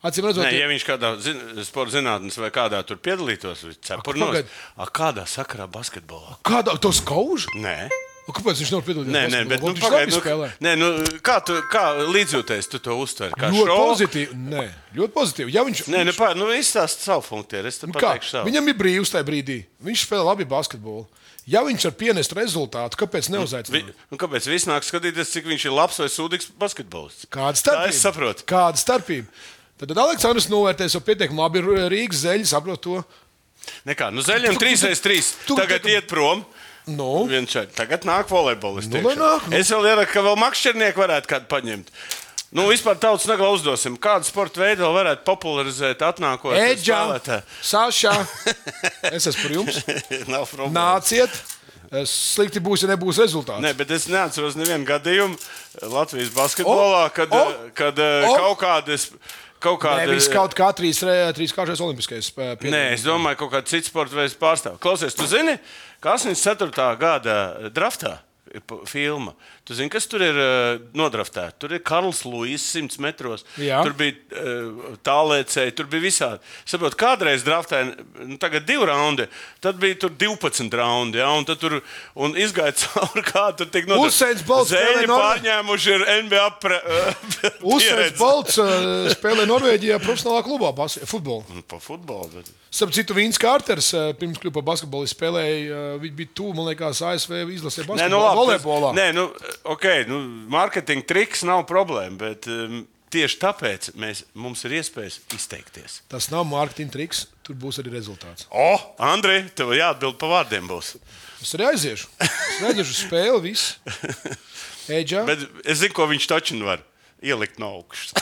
Acīm 0.00 0.24
redzot, 0.24 0.46
Nē, 0.46 0.54
ja 0.56 0.68
viņš 0.70 0.84
kādā 0.88 1.08
zin, 1.20 1.40
sporta 1.68 1.98
zinātnē 1.98 2.32
vai 2.40 2.48
kādā 2.54 2.78
tur 2.88 2.96
piedalītos, 3.04 3.66
tad 3.84 4.00
kādā 4.96 5.26
sakarā 5.28 5.66
basketbolā? 5.68 6.38
kādā 6.44 6.72
to 6.80 6.88
skauž? 6.96 7.44
Nē. 7.60 7.90
O, 8.28 8.32
Kāpēc 8.36 8.60
viņš 8.62 8.70
nav 8.72 8.82
piedalījies? 8.86 9.12
Nē, 9.12 9.22
nē, 9.32 9.38
bet 9.50 9.62
nu, 9.64 9.72
pagaid, 9.80 10.12
nu, 10.12 10.48
nē, 10.62 10.72
nu, 10.78 10.88
kā, 11.24 11.38
tu, 11.44 11.56
kā 11.72 11.84
līdzjūties 12.14 12.68
tu 12.70 12.78
to 12.84 12.94
uztver? 13.00 13.32
Kā 13.34 13.48
Ļoti 13.50 13.66
šovu? 13.66 13.86
pozitīvi. 13.90 14.36
Nē, 14.52 14.64
ļoti 14.96 15.14
pozitīvi. 15.16 15.54
Ja 15.56 15.64
viņš, 15.66 15.82
Nē, 15.90 16.02
nu, 16.04 16.12
viņš, 16.12 16.20
pār, 16.20 16.36
nu 16.38 16.48
izstāst 16.54 17.02
savu 17.04 17.24
funkciju. 17.26 17.64
Es 17.66 17.80
tam 17.82 17.90
nu 17.90 17.98
pateikšu 17.98 18.30
savu. 18.36 18.48
viņam 18.48 18.70
ir 18.70 18.76
brīvs 18.78 19.12
tajā 19.16 19.26
brīdī. 19.26 19.56
Viņš 19.82 20.04
spēlē 20.06 20.28
labi 20.30 20.46
basketbolu. 20.48 21.08
Ja 21.50 21.62
viņš 21.66 21.84
var 21.88 21.94
pienest 21.98 22.34
rezultātu, 22.38 22.94
kāpēc 23.00 23.26
Vi, 23.26 23.34
neuzaicināt? 23.34 23.88
nu, 24.12 24.18
kāpēc 24.20 24.46
viss 24.46 24.68
nāk 24.70 24.84
skatīties, 24.86 25.32
cik 25.34 25.48
viņš 25.50 25.64
ir 25.66 25.74
labs 25.74 25.98
vai 25.98 26.06
sūdīgs 26.12 26.50
basketbolists? 26.60 27.26
Kāda 27.26 27.56
Tā 27.58 27.62
starpība? 27.64 27.88
es 27.90 28.02
saprotu. 28.04 28.44
Kāda 28.46 28.78
starpība? 28.78 29.26
Tad, 29.80 29.88
tad 29.90 29.98
Aleksandrs 29.98 30.46
novērtēs 30.52 30.94
jau 30.94 31.00
pietiekami 31.02 31.40
labi. 31.40 31.62
Rīgas 31.90 32.22
zeļi 32.22 32.46
saprot 32.46 32.80
to. 32.84 33.02
Nekā, 33.88 34.12
nu 34.12 34.22
tu- 34.22 34.32
3x3. 34.32 35.34
tu- 35.46 35.56
Tagad 35.56 35.82
tu- 35.82 35.88
iet 35.88 36.06
prom. 36.08 36.44
Nu. 36.86 37.28
Tagad 37.74 38.02
nāk 38.08 38.28
volejbolists. 38.28 38.88
Nu, 38.90 39.10
nāk, 39.10 39.48
nu. 39.50 39.56
Es 39.56 39.70
vēl 39.70 39.84
ierakstu, 39.90 40.12
ka 40.14 40.20
vēl 40.22 40.36
makšķernieku 40.36 40.96
varētu 41.02 41.26
kādu 41.28 41.46
paņemt. 41.46 41.86
Nu, 42.50 42.64
vispār 42.66 42.96
tautas 42.98 43.28
naglā 43.30 43.46
uzdosim, 43.54 43.94
kādu 44.02 44.26
sporta 44.26 44.58
veidu 44.64 44.82
vēl 44.82 44.94
varētu 44.96 45.22
popularizēt, 45.26 46.00
atnākot 46.02 46.56
spēlētāji. 46.82 47.44
Saša, 47.62 48.14
es 49.14 49.28
esmu 49.30 49.44
par 49.44 49.52
jums. 49.54 49.76
Nav 50.26 50.48
problēma. 50.50 50.72
Nāciet, 50.74 51.36
slikti 52.10 52.62
būs, 52.64 52.82
ja 52.82 52.90
nebūs 52.90 53.20
rezultāts. 53.22 53.62
Nē, 53.62 53.70
bet 53.78 53.92
es 53.94 54.08
neatceros 54.10 54.58
nevienu 54.58 54.82
gadījumu 54.88 55.38
Latvijas 55.92 56.32
basketbolā, 56.34 57.04
O, 57.06 57.12
kad, 57.14 57.36
o, 57.38 57.70
kad 57.78 58.02
o. 58.02 58.34
kaut 58.34 58.58
kādas. 58.64 59.06
Kaut 59.60 59.76
Nē, 59.84 59.84
kāda, 59.84 60.14
viss 60.16 60.30
kaut 60.32 60.54
kā 60.56 60.70
trīs, 60.72 61.02
trīs 61.36 61.52
kārtas 61.52 61.82
olimpiskais. 61.84 62.30
Nē, 62.32 62.54
piedalījums. 62.62 62.94
es 62.96 63.02
domāju, 63.04 63.36
ka 63.36 63.44
kaut 63.44 63.52
kāda 63.58 63.68
cita 63.68 63.90
sporta 63.90 64.16
veida 64.16 64.38
pārstāvja. 64.40 64.80
Klausies, 64.80 65.12
tu 65.18 65.26
zini, 65.28 65.58
ka 66.00 66.14
84. 66.16 66.86
gada 66.96 67.34
draftā 67.68 68.14
ir 68.54 68.62
filma. 68.90 69.32
Tu 69.68 69.76
zini, 69.78 69.90
kas 69.92 70.06
tur 70.10 70.22
ir 70.26 70.36
uh, 70.40 70.80
nodraftēts? 70.98 71.58
Tur 71.62 71.74
ir 71.76 71.82
Karls 71.86 72.24
Luīs, 72.26 72.64
100 72.74 72.98
metros. 73.04 73.44
Jā. 73.60 73.80
Tur 73.86 73.94
bija 73.98 74.16
uh, 74.40 74.96
tālēcēji, 75.06 75.74
tur 75.78 75.88
bija 75.92 76.04
visādi. 76.08 76.40
Saprot, 76.68 76.96
kādreiz 76.98 77.44
draftēja, 77.46 77.92
nu, 78.26 78.38
tagad 78.42 78.66
divi 78.68 78.88
raundi, 78.90 79.28
tad 79.62 79.78
bija 79.82 79.98
tur 80.04 80.14
12 80.18 80.74
raundi. 80.80 81.20
Ja, 81.22 81.30
un 81.38 81.46
tad 81.48 81.60
tur 81.62 81.78
un 82.18 82.34
izgāja 82.40 82.74
cauri 82.82 83.24
kādu 83.28 83.62
tur 83.64 83.70
tik 83.76 83.90
Usains 84.00 84.42
Bolts 84.48 84.72
spēlē 84.72 84.96
Zēļi 84.96 85.10
Norvē- 85.10 85.28
pārņēmuši 85.28 85.94
ir 85.96 86.06
NBA 86.26 86.46
pre, 86.62 86.80
pieredzi. 87.60 88.18
Bolts 88.20 88.58
ā, 88.62 88.68
spēlē 89.14 89.46
Norvēģijā 89.50 90.00
profesionālā 90.02 90.42
klubā, 90.46 90.72
bas- 90.76 90.98
futbolā. 91.10 91.44
Nu, 91.54 91.62
Pa 91.70 91.78
futbolu. 91.82 92.30
Bet... 92.34 92.48
Starp 92.70 92.92
citu, 92.94 93.14
Vīns 93.16 93.38
Kārters 93.40 93.88
pirms 94.18 94.38
kļuva 94.42 94.56
par 94.60 94.64
basketbolistu 94.72 95.16
spēlēja. 95.16 95.80
Viņš 96.02 96.12
bija 96.18 96.30
tuvu, 96.38 96.54
man 96.58 96.68
liekas, 96.70 97.00
ASV 97.06 97.34
izlasē 97.56 97.84
Nē, 97.98 98.06
nu, 98.10 98.20
labi, 98.22 98.39
volejbolā. 98.40 98.94
Nē, 98.96 99.10
nu, 99.16 99.28
ok, 99.74 99.86
nu, 100.10 100.22
mārketinga 100.52 101.06
triks 101.08 101.44
nav 101.48 101.64
problēma, 101.68 102.16
bet 102.20 102.48
um, 102.50 102.82
tieši 103.14 103.40
tāpēc 103.42 103.90
mēs, 104.00 104.24
mums 104.38 104.64
ir 104.68 104.76
iespējas 104.80 105.20
izteikties. 105.36 106.00
Tas 106.10 106.30
nav 106.32 106.46
mārketinga 106.50 106.94
triks, 106.94 107.24
tur 107.46 107.58
būs 107.60 107.80
arī 107.82 107.94
rezultāts. 107.96 108.46
O, 108.50 108.72
Andrej, 109.10 109.48
tev 109.58 109.74
jāatbild 109.76 110.20
pa 110.20 110.30
vārdiem. 110.30 110.68
Būs. 110.70 110.94
Es 111.42 111.54
arī 111.56 111.70
aiziešu. 111.72 112.10
Es 112.20 112.84
uz 112.84 112.96
spēli, 113.02 113.40
viss. 113.50 113.78
Eģā, 115.00 115.22
Bet 115.28 115.44
es 115.64 115.82
zinu, 115.82 115.94
ko 115.94 116.08
viņš 116.10 116.26
taču 116.30 116.58
var 116.66 116.82
ielikt 117.22 117.60
no 117.62 117.76
augšas. 117.80 118.14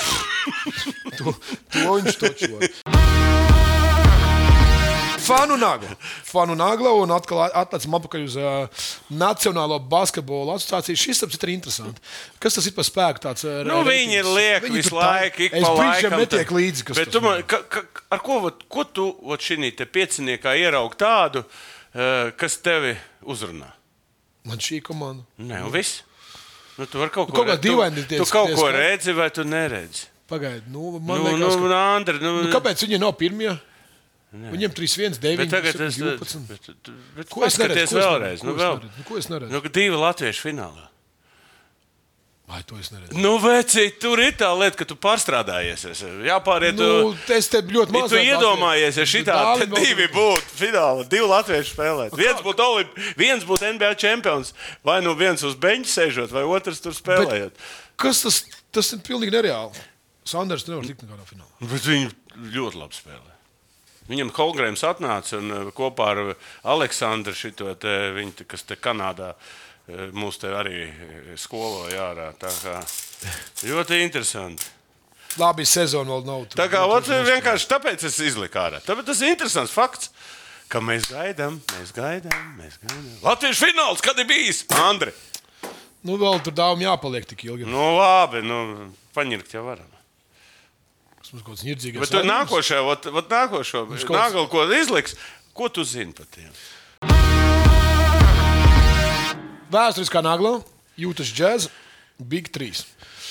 to, 1.18 1.34
to 1.72 1.86
viņš 1.86 2.20
taču 2.20 2.52
var. 2.56 2.68
Fanu 5.28 5.56
Nagla. 5.60 5.96
Fanu 6.24 6.54
Nagla 6.56 6.94
un 6.96 7.12
atkal 7.12 7.42
atnācam 7.48 7.98
atpakaļ 7.98 8.22
uz 8.24 8.36
uh, 8.40 8.86
Nacionālo 9.10 9.78
basketbola 9.88 10.58
asociāciju. 10.58 10.98
Šis 11.00 11.22
apskats 11.24 11.46
ir 11.46 11.52
interesants. 11.54 12.00
Kas 12.42 12.58
tas 12.58 12.66
ir 12.68 12.74
par 12.76 12.84
spēku? 12.84 13.22
Tāds, 13.24 13.44
uh, 13.48 13.62
nu, 13.64 13.78
viņi 13.86 14.18
ir 14.20 14.26
lieki 14.28 14.72
visu 14.74 14.94
laiku. 14.98 15.46
ik 15.46 15.54
Es 15.56 15.64
brīžiem 15.64 16.16
netiek 16.20 16.52
līdzi, 16.52 16.84
Bet 16.98 17.10
tu 17.14 17.22
man, 17.24 17.40
ka, 17.48 17.62
ka, 17.72 17.82
ar 18.12 18.20
ko, 18.20 18.40
vat- 18.44 18.66
ko 18.68 18.84
tu 18.84 19.06
šī 19.24 19.86
pieciniekā 19.88 20.52
ieraugi 20.60 20.98
tādu, 21.00 21.44
uh, 21.44 22.30
kas 22.36 22.58
tevi 22.60 22.96
uzrunā? 23.24 23.70
Man 24.44 24.58
šī 24.60 24.82
komanda. 24.84 25.24
Nē, 25.40 25.64
un 25.64 25.72
viss. 25.72 26.02
Nu, 26.78 26.86
tu 26.86 27.00
vari 27.00 27.10
kaut 27.10 27.32
ko 27.32 27.42
kā 27.42 27.56
re- 27.56 27.58
tu- 27.58 27.72
Tu 28.20 28.24
kaut 28.30 28.52
ko 28.54 28.68
redzi, 28.70 29.12
vai 29.16 29.30
tu 29.30 29.42
neredzi? 29.42 30.04
Pagaidiet, 30.28 30.68
nu, 30.68 30.98
man 31.00 31.18
Nu, 31.18 31.24
liekas, 31.32 31.56
nu, 31.56 31.68
ka... 31.68 31.96
Andri, 31.96 32.18
nu, 32.20 32.42
nu, 32.44 32.52
kāpēc 32.52 32.84
viņi 32.84 32.98
nav 33.00 33.16
pirmie? 33.16 33.56
Viņiem 34.28 34.72
3, 34.76 34.96
1, 35.08 35.18
9, 35.22 35.36
Bet 35.40 35.48
tagad 35.50 35.80
es 35.80 35.96
12. 35.96 36.42
bet, 36.50 36.66
bet 37.16 37.30
Ko 37.32 37.46
es 37.46 37.56
neredzu? 37.56 37.88
paskaties 37.88 37.90
Ko 37.90 37.98
es 37.98 38.04
vēlreiz. 38.04 38.42
neredzu? 38.42 38.44
Nu, 38.44 38.54
vēl? 38.58 38.82
Nu, 38.84 39.04
ko 39.08 39.16
es 39.16 39.28
neredzu? 39.32 39.52
nu, 39.56 39.60
divi 39.72 39.96
latviešu 39.96 40.42
finālā. 40.50 40.84
Vai 42.48 42.62
to 42.64 42.78
es 42.80 42.88
neredzu? 42.92 43.12
Nu, 43.20 43.34
veci, 43.40 43.90
tur 44.00 44.20
ir 44.24 44.32
tā 44.40 44.48
lieta, 44.56 44.76
ka 44.80 44.84
tu 44.88 44.96
pārstrādājies. 44.96 45.82
Es- 45.90 46.00
Jāpāriet. 46.24 46.76
Nu, 46.80 47.12
es 47.36 47.48
te 47.52 47.60
ļoti 47.60 47.92
maz. 47.92 48.08
tu 48.08 48.16
iedomājies, 48.16 48.96
ja 48.96 49.04
Dāvim 49.04 49.68
vēl- 49.68 49.84
divi 49.84 50.06
būtu 50.08 50.56
finālā, 50.56 51.08
divi 51.08 51.28
latvieši 51.28 51.74
spēlēt. 51.74 52.16
Viens 52.16 52.40
būtu, 52.40 52.64
Olimp... 52.64 52.94
viens 53.20 53.44
būtu 53.44 53.68
NBA 53.76 53.94
čempions, 54.00 54.52
vai 54.84 55.00
nu 55.04 55.14
viens 55.14 55.42
uz 55.44 55.56
beņķa 55.56 55.92
sēžot, 55.92 56.32
vai 56.32 56.42
otrs 56.44 56.80
tur 56.80 56.92
spēlējot. 56.92 57.52
Kas 57.96 58.22
tas, 58.22 58.44
tas 58.72 58.92
ir 58.92 58.98
pilnīgi 59.04 59.32
nereāli. 59.32 59.72
Sanders 60.24 60.64
nevar 60.68 60.84
tikt 60.84 61.04
nekādā 61.04 61.24
finālā. 61.28 61.52
Bet 61.60 61.80
viņi 61.84 62.12
ļoti 62.52 62.76
labi 62.80 62.96
spēlē. 62.96 63.36
Viņam 64.08 64.32
Holgrēms 64.36 64.84
atnāca 64.88 65.38
un 65.40 65.52
uh, 65.52 65.70
kopā 65.76 66.12
ar 66.14 66.22
Aleksandru 66.74 67.36
šito 67.36 67.74
te, 67.80 67.94
viņu, 68.16 68.38
te, 68.40 68.48
kas 68.48 68.64
te 68.68 68.78
Kanādā 68.80 69.34
uh, 69.34 70.08
mūs 70.16 70.40
te 70.40 70.52
arī 70.54 70.88
skoloja 71.40 72.10
ārā. 72.10 72.32
Tā 72.40 72.52
kā 72.62 72.80
ļoti 73.68 74.02
interesanti. 74.06 74.74
Labi, 75.38 75.66
sezona 75.68 76.16
vēl 76.16 76.26
nav. 76.26 76.46
tur. 76.48 76.58
Tā 76.58 76.66
kā 76.72 76.82
Tur 76.82 76.96
ot, 76.96 77.12
vienkārši 77.28 77.68
tāpēc 77.70 78.04
es 78.08 78.18
izliku 78.30 78.60
ārā. 78.62 78.80
Tāpēc 78.84 79.10
tas 79.10 79.22
ir 79.22 79.34
interesants 79.34 79.74
fakts. 79.74 80.12
Ka 80.68 80.82
mēs 80.84 81.06
gaidām, 81.08 81.62
mēs 81.72 81.94
gaidām, 81.96 82.40
mēs 82.58 82.74
gaidām. 82.82 83.12
Latvijas 83.24 83.62
fināls, 83.62 84.02
kad 84.04 84.18
ir 84.20 84.26
bijis? 84.28 84.66
Andri. 84.76 85.14
Nu, 86.04 86.18
vēl 86.20 86.42
tur 86.44 86.52
dāvim 86.52 86.84
jāpaliek 86.84 87.24
tik 87.28 87.46
ilgi. 87.48 87.64
Nu, 87.68 87.94
labi, 87.96 88.42
nu, 88.44 88.90
paņirkt 89.16 89.56
jau 89.56 89.64
varam. 89.64 89.97
Tas 91.28 91.34
mums 91.36 91.44
kaut 91.44 91.58
kāds 91.58 91.64
nirdzīgais. 91.68 92.00
Bet 92.00 92.08
tu 92.08 92.20
nākošajā, 92.24 92.84
ot, 92.88 93.06
ot 93.20 93.26
nākošo, 93.28 93.82
kaut- 93.92 94.14
nākal, 94.16 94.46
ko 94.48 94.62
izliks, 94.72 95.12
ko 95.52 95.66
tu 95.68 95.84
zini 95.84 96.14
par 96.16 96.24
tiem? 96.32 96.48
Vēsturiskā 99.68 100.22
nagla, 100.24 100.54
jūtas 100.96 101.28
džēza, 101.36 101.68
Big 102.16 102.48
3. 102.48 102.80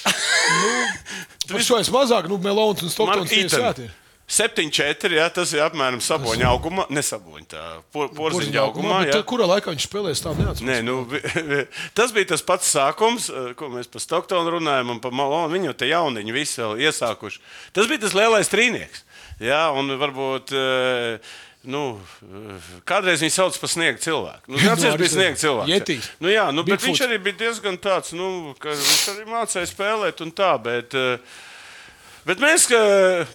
nu, 0.06 0.70
par 1.50 1.66
šo 1.66 1.80
es 1.82 1.90
mazāk, 1.90 2.30
nu, 2.30 2.38
Melons 2.38 2.86
un 2.86 2.94
Stoktons 2.94 3.34
ir 3.34 3.50
svēti. 3.50 3.90
7-4, 4.28 5.14
jā, 5.16 5.26
tas 5.32 5.54
ir 5.56 5.62
apmēram 5.64 6.02
saboņa 6.04 6.50
augumā, 6.52 6.84
ne 6.92 7.00
saboņa, 7.06 7.46
tā 7.54 7.62
por, 7.96 8.10
porziņa 8.12 8.60
augumā. 8.66 8.98
Jā. 9.08 9.22
Kurā 9.28 9.48
laikā 9.54 9.72
viņš 9.72 9.86
spēlēs 9.88 10.20
tādu 10.26 10.44
neatceros? 10.44 10.68
Nē, 10.68 10.82
nu, 10.84 10.98
tas 11.96 12.12
bija 12.16 12.34
tas 12.34 12.44
pats 12.44 12.68
sākums, 12.76 13.30
eh, 13.32 13.54
ko 13.56 13.70
mēs 13.72 13.88
par 13.94 14.04
Stocktonu 14.04 14.58
runājam, 14.58 14.92
un 14.92 15.00
par 15.04 15.16
Malonu. 15.16 15.54
Viņi 15.56 15.72
jau 15.72 15.76
te 15.80 15.88
jauniņi 15.94 16.36
visi 16.36 16.60
vēl 16.60 16.84
iesākuši. 16.90 17.40
Tas 17.78 17.88
bija 17.88 18.04
tas 18.04 18.18
lielais 18.20 18.52
trīnieks. 18.52 19.06
Jā, 19.40 19.68
un 19.80 19.96
varbūt. 20.00 20.56
eh, 20.56 21.36
Nu, 21.68 21.98
eh, 22.24 22.68
kādreiz 22.88 23.20
viņi 23.20 23.34
sauc 23.34 23.58
par 23.60 23.68
sniega 23.68 24.00
cilvēku. 24.00 24.46
Nu, 24.54 24.56
kāds 24.64 24.86
Nu, 24.86 24.92
bija 25.02 25.10
sniega 25.12 25.36
cilvēks? 25.42 25.68
Jetīs. 25.74 26.06
Nu, 26.24 26.30
jā, 26.32 26.46
nu, 26.56 26.64
bet 26.64 26.78
Bigfoots. 26.78 26.88
viņš 26.94 27.02
arī 27.04 27.18
bija 27.26 27.38
diezgan 27.42 27.76
tāds, 27.84 28.14
nu, 28.16 28.54
ka 28.62 28.70
viņš 28.72 29.02
arī 29.12 29.26
mācīja 29.28 29.68
spēlēt 29.68 30.22
un 30.24 30.32
tā. 30.38 30.54
Bet, 30.64 30.96
eh, 30.96 31.18
Bet 32.28 32.42
mēs, 32.44 32.66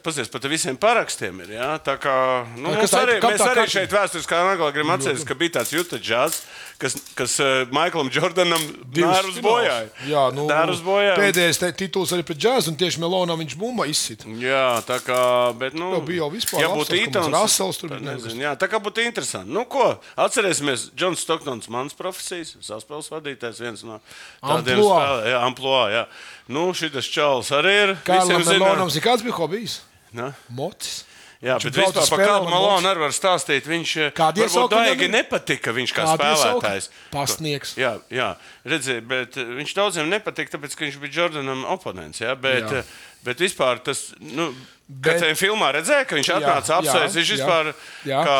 paskatieties, 0.04 0.30
pat 0.34 0.46
visiem 0.52 0.76
parakstiem 0.76 1.38
ir. 1.46 1.54
Jā, 1.54 1.68
tā 1.80 1.94
kā 2.00 2.14
nu, 2.58 2.74
mums 2.74 2.92
arī, 2.98 3.14
mēs 3.24 3.44
arī 3.46 3.64
šeit 3.72 3.94
vēsturiskā 3.94 4.42
naglā 4.50 4.68
gribam 4.74 4.92
atcerēties, 4.98 5.24
ka 5.28 5.36
bija 5.40 5.54
tāds 5.56 5.72
jūtas 5.72 6.02
džāzs, 6.04 6.42
kas, 6.78 6.96
kas 7.18 7.34
uh, 7.40 7.66
Maiklam 7.74 8.08
Jordanam 8.12 8.62
fināls. 8.94 9.38
bojāja. 9.44 9.88
Jā, 10.08 10.24
nu, 10.34 10.46
Nērus 10.48 10.80
bojāja. 10.84 11.16
Pēdējais 11.18 11.60
tituls 11.78 12.12
arī 12.16 12.22
pret 12.26 12.38
džēzu, 12.38 12.72
un 12.72 12.76
tieši 12.80 13.02
Melonā 13.02 13.36
viņš 13.38 13.56
bumba 13.60 13.86
izsita. 13.90 14.26
Jā, 14.40 14.80
tā 14.88 14.98
kā. 15.04 15.20
Bet, 15.58 15.74
nu, 15.74 15.92
Jau 15.96 16.00
bija 16.06 16.22
jau 16.22 16.30
vispār 16.32 16.64
labs 16.66 16.80
būtu 16.82 16.98
Itons, 17.02 17.30
Russells 17.32 17.78
tur 17.82 17.88
bija 17.94 18.00
nezinu, 18.12 18.42
jā, 18.42 18.54
tā 18.56 18.68
kā 18.72 18.80
būtu 18.82 19.04
interesanti. 19.06 19.50
Nu, 19.52 19.64
ko? 19.64 19.98
Atcerēsimies, 20.16 20.88
Džons 20.96 21.22
Stoktons, 21.22 21.68
mans 21.72 21.94
profesijas, 21.98 22.56
saspēles 22.64 23.10
vadītājs, 23.12 23.60
viens 23.62 23.84
no 23.84 24.00
tādiem 24.42 24.78
Amplua. 24.80 24.98
spēlē- 25.00 25.30
Jā, 25.32 25.38
amploā, 25.46 25.84
jā. 25.92 26.04
Nu, 26.48 26.72
šis 26.74 27.08
čāls 27.12 27.50
arī 27.54 27.72
ir. 27.84 27.94
Visiem 28.04 28.42
Melonam, 28.44 28.88
zinām. 28.88 28.90
zini, 28.90 29.04
kāds 29.06 29.22
bija 29.22 29.34
hobijs? 29.38 29.80
Na? 30.12 30.32
Mocis. 30.50 31.04
Jā, 31.42 31.56
bet 31.58 31.74
vispār 31.74 32.06
par 32.06 32.20
kādu 32.22 32.50
malonu 32.52 32.86
arī 32.86 33.00
var 33.02 33.14
stāstīt. 33.14 33.66
Viņš 33.66 33.92
eh, 33.98 34.10
viņam 34.14 34.68
Daigi 34.70 35.08
nepatika, 35.10 35.72
viņš 35.74 35.94
kā 35.96 36.04
spēlētājs. 36.12 36.86
Pasniegs. 37.10 37.72
Jā, 37.80 37.96
jā. 38.14 38.28
redziet, 38.62 39.02
bet 39.10 39.38
eh, 39.42 39.48
viņš 39.58 39.72
daudziem 39.74 40.12
nepatika, 40.12 40.54
tāpēc, 40.54 40.76
ka 40.78 40.86
viņš 40.86 41.00
bija 41.02 41.16
Jordanam 41.18 41.64
oponents. 41.74 42.22
Jā, 42.22 42.36
bet, 42.38 42.68
Jā. 42.70 42.84
eh, 42.84 42.92
bet 43.26 43.42
vispār 43.42 43.82
tas, 43.82 44.12
nu, 44.22 44.52
Bet- 44.86 45.18
kad 45.18 45.24
filmā 45.40 45.72
redzēja, 45.74 46.06
ka 46.06 46.18
viņš 46.20 46.30
atnāca 46.36 46.78
apsveic, 46.78 47.16
viņš 47.18 47.32
vispār 47.34 47.72
jā. 48.06 48.22
kā 48.28 48.38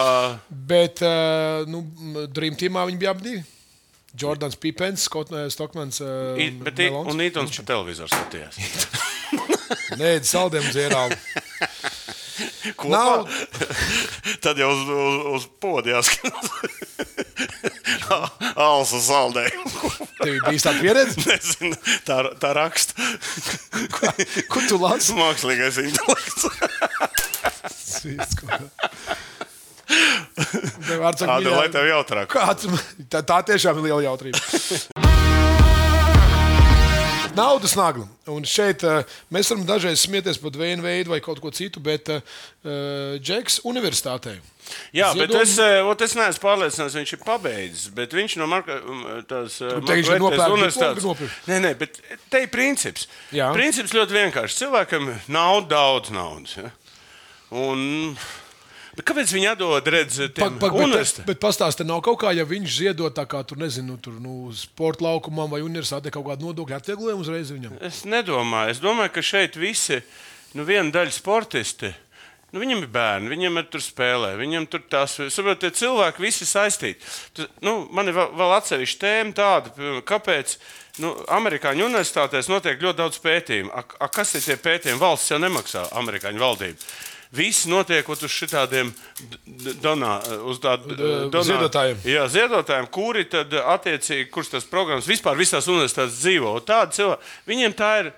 Bet, 0.51 1.03
nu, 1.67 1.83
Dream 2.31 2.55
Teamā 2.61 2.87
viņi 2.87 3.03
bija 3.03 3.17
abi 3.17 3.27
divi. 3.31 3.43
Jordans 4.15 4.55
Pipens, 4.61 5.07
Stokmans. 5.51 6.03
Uh, 6.05 6.37
I- 6.37 6.51
Bet, 6.53 6.79
i- 6.79 6.91
un 6.93 7.17
Nītons 7.17 7.51
pa 7.57 7.65
televizoru 7.73 8.13
skatījās. 8.13 8.61
Nē, 9.97 10.21
saldēm 10.29 10.69
dzērām. 10.71 11.17
Kopā? 12.81 12.93
Nav- 12.93 13.29
Tad 14.45 14.59
jau 14.61 14.71
uz, 14.73 14.83
uz, 14.89 15.17
uz 15.37 15.47
podia 15.63 15.99
jāskatās. 16.01 16.47
Alsa 18.69 19.01
saldējumu. 19.03 19.91
Tev 20.23 20.39
bija 20.49 20.65
tāda 20.67 20.79
pieredze? 20.83 21.17
Nezinu, 21.27 21.77
tā, 22.07 22.19
tā 22.43 22.53
raksta. 22.59 22.93
Kur 24.53 24.67
tu 24.69 24.79
lasi? 24.83 25.15
Mākslīgais 25.19 25.81
intelekts. 25.83 26.43
Tev 30.89 31.03
mīļā- 31.49 31.57
lai 31.59 31.69
tev 31.75 31.89
jautrāk. 31.91 32.31
Kāds, 32.33 32.69
tā, 33.13 33.23
tā 33.27 33.41
tiešām 33.53 33.81
ir 33.83 33.91
liela 33.91 34.03
jautrība. 34.07 35.02
Naudas 37.37 37.75
nagla. 37.79 38.07
Un 38.31 38.45
šeit 38.49 38.83
uh, 38.87 39.03
mēs 39.33 39.49
varam 39.53 39.65
dažreiz 39.69 40.03
smieties 40.05 40.39
par 40.43 40.55
vienu 40.59 40.85
veidu 40.85 41.13
vai 41.15 41.21
kaut 41.25 41.41
ko 41.43 41.51
citu, 41.55 41.81
bet 41.83 42.09
uh, 42.13 42.21
Džeks 43.23 43.61
universitātē. 43.69 44.37
Jā, 44.95 45.09
bet 45.17 45.29
Ziedojumi- 45.29 45.43
es, 45.43 45.55
eh, 45.59 45.81
ot, 45.85 46.01
es 46.07 46.15
neesmu 46.17 46.41
pārliecināts, 46.45 46.95
viņš 46.97 47.13
ir 47.17 47.21
pabeidzis. 47.27 47.89
Bet 47.97 48.15
viņš 48.15 48.37
no 48.41 48.47
Marka, 48.47 48.77
um, 48.87 49.03
tās, 49.29 49.57
eh, 49.61 49.75
nopērk 49.83 50.55
universitātes- 50.55 51.03
nopirkt? 51.05 51.35
Nē, 51.51 51.59
nē, 51.65 51.73
bet 51.81 51.99
te 52.31 52.43
ir 52.45 52.49
princips. 52.49 53.09
Jā. 53.35 53.51
Princips 53.53 53.93
ļoti 53.93 54.15
vienkāršs. 54.21 54.61
Cilvēkam 54.63 55.11
nav 55.29 55.67
daudz 55.69 56.11
naudas. 56.15 56.55
Ja? 56.57 56.71
Un, 57.51 58.17
bet 58.97 59.07
kāpēc 59.09 59.33
viņi 59.37 59.51
atdod 59.53 59.91
redzēt, 59.95 60.37
Pak, 60.39 60.59
pak, 60.63 60.77
bet, 60.93 61.23
bet 61.29 61.43
pastāstiet, 61.43 61.87
nav 61.89 62.03
kaut 62.05 62.21
kā, 62.23 62.35
ja 62.37 62.47
viņš 62.49 62.79
ziedot 62.83 63.17
tā 63.17 63.27
kā 63.31 63.43
tur, 63.49 63.61
nezinu, 63.63 63.99
tur, 64.03 64.19
nu, 64.23 64.53
sporta 64.57 65.07
laukumam 65.09 65.51
vai 65.53 65.63
universitātē 65.65 66.13
kaut 66.15 66.29
kādu 66.29 66.51
nodokļu 66.51 66.79
atvieglojumu 66.79 67.27
uzreiz 67.27 67.53
viņam. 67.55 67.77
Es 67.85 68.05
nedomāju. 68.09 68.77
Es 68.77 68.83
domāju, 68.83 69.15
ka 69.17 69.27
šeit 69.27 69.59
visi, 69.61 70.03
nu, 70.57 70.67
viena 70.69 70.93
daļa 70.95 71.15
sportisti. 71.17 71.93
Nu, 72.53 72.61
viņam 72.61 72.83
ir 72.85 72.91
bērni, 72.93 73.31
viņiem 73.33 73.59
ir 73.63 73.69
tur 73.73 73.81
spēlē, 73.81 74.35
viņam 74.37 74.67
tur 74.69 74.83
tas 74.93 75.15
ir. 75.23 75.31
Saprotiet, 75.33 75.73
tie 75.73 75.87
cilvēki 75.87 76.21
visi 76.21 76.45
saistīti. 76.45 77.01
Tu, 77.33 77.47
nu, 77.65 77.87
man 77.97 78.11
ir 78.11 78.17
vēl, 78.19 78.35
vēl 78.37 78.53
atsevišķa 78.59 79.01
tēma 79.01 79.33
tāda, 79.39 79.87
kāpēc 80.05 80.59
nu, 81.01 81.15
Amerikāņu 81.33 81.87
universitātēs 81.89 82.51
notiek 82.53 82.85
ļoti 82.85 83.01
daudz 83.01 83.23
pētījumu. 83.25 83.73
A, 83.73 83.87
a, 84.05 84.11
kas 84.13 84.35
ir 84.37 84.45
tie 84.45 84.59
pētījumi? 84.61 85.01
Valsts 85.01 85.33
jau 85.33 85.41
nemaksā 85.41 85.87
amerikāņu 86.03 86.45
valdību. 86.45 86.93
Viss 87.33 87.65
notiek 87.65 88.09
ut 88.13 88.23
uz 88.27 88.31
šitādiem 88.31 88.91
donā, 89.81 90.19
uz 90.45 90.59
donā- 90.61 91.45
ziedotājiem. 91.49 92.03
Jā, 92.05 92.27
ziedotājiem, 92.29 92.89
kuri 92.93 93.25
tad 93.25 93.55
attiecīgi, 93.57 94.27
kurš 94.35 94.51
tas 94.57 94.65
programmas 94.69 95.09
vispār 95.09 95.39
visās 95.41 95.65
universitātēs 95.73 96.19
dzīvo. 96.21 96.53
Un 96.59 96.67
Tādi 96.69 96.99
cilvēki, 96.99 97.31
viņiem 97.49 97.75
tā 97.79 97.91
ir, 98.03 98.13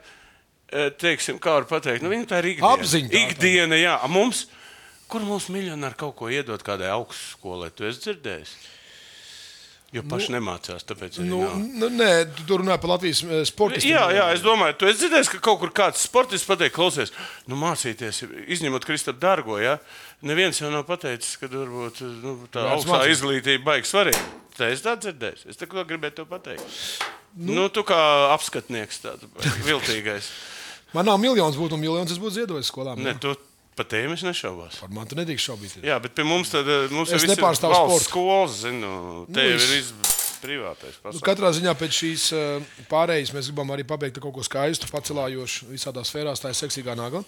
eh, 0.73 0.91
teiksim, 0.91 1.39
kā 1.39 1.55
var 1.61 1.65
pateikt, 1.71 2.03
nu, 2.03 2.11
viņiem 2.11 2.27
tā 2.27 2.43
ir 2.43 2.51
ikdiena. 2.57 2.75
Apziņa. 2.75 3.23
Ikdiena, 3.31 3.79
jā. 3.79 3.95
Mums, 4.11 4.47
kur 5.09 5.21
mums 5.21 5.47
miljonāri 5.49 5.97
kaut 5.97 6.17
ko 6.17 6.27
iedot 6.27 6.63
kādai 6.67 6.91
augstskolai, 6.91 7.71
tu 7.71 7.85
esi 7.87 8.01
dzirdējis? 8.09 8.57
Jo 9.95 10.03
paši 10.11 10.33
nu, 10.33 10.39
nemācās, 10.41 10.83
tāpēc 10.89 11.21
Nu, 11.23 11.41
nu, 11.55 11.89
nē, 11.95 12.09
tu 12.35 12.47
tur 12.49 12.65
runā 12.65 12.75
par 12.83 12.97
Latvijas 12.97 13.21
eh, 13.23 13.45
sportistiem. 13.47 13.93
Jā, 13.95 14.09
jā, 14.17 14.25
es 14.35 14.43
domāju, 14.43 14.75
tu 14.81 14.89
esi 14.91 15.05
dzirdējis, 15.05 15.31
ka 15.37 15.43
kaut 15.45 15.61
kur 15.61 15.71
kāds 15.77 16.03
sportists 16.03 16.49
pateiks, 16.49 16.75
klausies, 16.75 17.13
nu, 17.51 17.59
mācīties, 17.61 18.25
izņemot 18.57 18.87
Kristapu 18.89 19.23
Dārgo. 19.23 19.61
Ja? 19.63 19.77
Neviens 20.27 20.59
jau 20.59 20.73
nav 20.75 20.83
pateicis, 20.89 21.37
ka 21.39 21.47
varbūt 21.53 22.03
nu, 22.25 22.35
tā 22.49 22.65
Vērts 22.65 22.81
augstā 22.81 22.97
mācīties. 22.97 23.21
izglītība 23.21 23.69
baigs 23.71 23.95
svarīga. 23.95 24.25
Tā 24.59 24.73
es 24.75 24.83
tā 24.83 24.97
dzirdēju. 24.99 25.47
Es 25.51 25.63
tā 25.63 25.71
gribēju 25.71 26.19
to 26.19 26.27
pateikt. 26.31 26.77
Nu, 27.35 27.55
nu, 27.55 27.71
tu 27.71 27.87
kā 27.87 28.01
apskatnieks, 28.35 29.01
tāds 29.03 29.57
viltīgais. 29.67 30.31
Man 30.95 31.07
nav 31.07 31.19
miljonus 31.23 31.59
būtu, 31.59 31.79
un 31.79 31.83
miljonus 31.83 32.15
es 32.15 32.23
būtu 32.23 32.41
ziedojis 32.41 32.71
skolām. 32.71 33.03
Ne. 33.03 33.15
tu 33.23 33.35
par 33.77 33.87
tēmu 33.91 34.15
es 34.15 34.23
nešaubos. 34.27 34.77
Par 34.81 34.91
man 34.95 35.07
tu 35.11 35.17
nedrīkst 35.19 35.49
šaubīties. 35.51 35.85
Jā, 35.87 35.97
bet 36.03 36.15
pie 36.15 36.25
mums 36.27 36.51
tad 36.55 36.69
eh, 36.69 36.89
mums 36.95 37.11
Es 37.13 37.25
nepārstāvu 37.27 37.75
sportu. 37.75 38.05
skolas, 38.09 38.59
zinu, 38.65 39.27
te 39.33 39.41
jau 39.49 39.57
es- 39.57 39.71
ir 39.71 39.79
iz... 39.83 39.93
privātais 40.45 40.99
Nu, 41.01 41.09
pasaules. 41.09 41.23
katrā 41.25 41.51
ziņā 41.57 41.73
pēc 41.81 41.93
šīs 42.03 42.25
eh, 42.37 42.67
pārējas 42.91 43.33
mēs 43.35 43.49
gribam 43.51 43.71
arī 43.75 43.87
pabeigt 43.89 44.21
kaut 44.21 44.35
ko 44.37 44.43
skaistu, 44.45 44.87
pacelājošu 44.93 45.71
visādās 45.73 46.11
sfērās. 46.13 46.43
Tā 46.45 46.53
ir 46.53 46.59
seksīgā 46.61 46.95
nagla. 47.01 47.25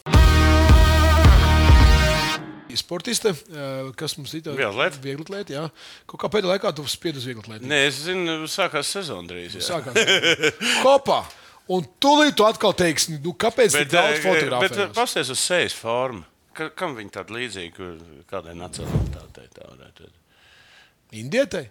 Sportiste, 2.77 3.31
eh, 3.33 3.89
kas 3.97 4.19
mums 4.19 4.35
ir 4.37 4.43
tāda 4.45 4.59
Vieglatlēte. 4.59 4.99
viegli 5.01 5.25
atlēta, 5.25 5.49
jā. 5.55 5.63
Kaut 6.07 6.21
kā 6.21 6.29
pēdējā 6.29 6.51
laikā 6.59 6.75
tu 6.77 6.85
spiedi 6.85 7.17
uz 7.23 7.25
viegli 7.25 7.41
atlētu. 7.41 7.65
Nē, 7.71 7.79
es 7.89 8.03
zinu, 8.05 8.35
sākās 8.53 8.91
sezona 8.93 9.25
drīz. 9.31 9.57
jā. 9.57 9.65
Sākās. 9.65 9.97
Kopā. 10.85 11.23
Un 11.73 11.87
tūlīt 11.99 12.37
tu 12.37 12.45
atkal 12.45 12.75
teiksi, 12.77 13.17
nu, 13.25 13.33
kāpēc 13.33 13.73
tik 13.81 13.89
daudz 13.91 14.21
fotografiju? 14.23 14.77
bet 14.77 14.93
pasties 14.95 15.31
uz 15.33 15.41
sejas 15.41 15.73
formu. 15.75 16.21
Ka, 16.57 16.71
kam 16.73 16.95
viņi 16.97 17.13
tāda 17.13 17.37
līdzīga, 17.37 17.91
kādai 18.31 18.55
nacionālitātei 18.59 19.51
tā 19.53 19.67
varētu 19.69 20.07
būt? 20.07 20.23
Indietei? 21.21 21.69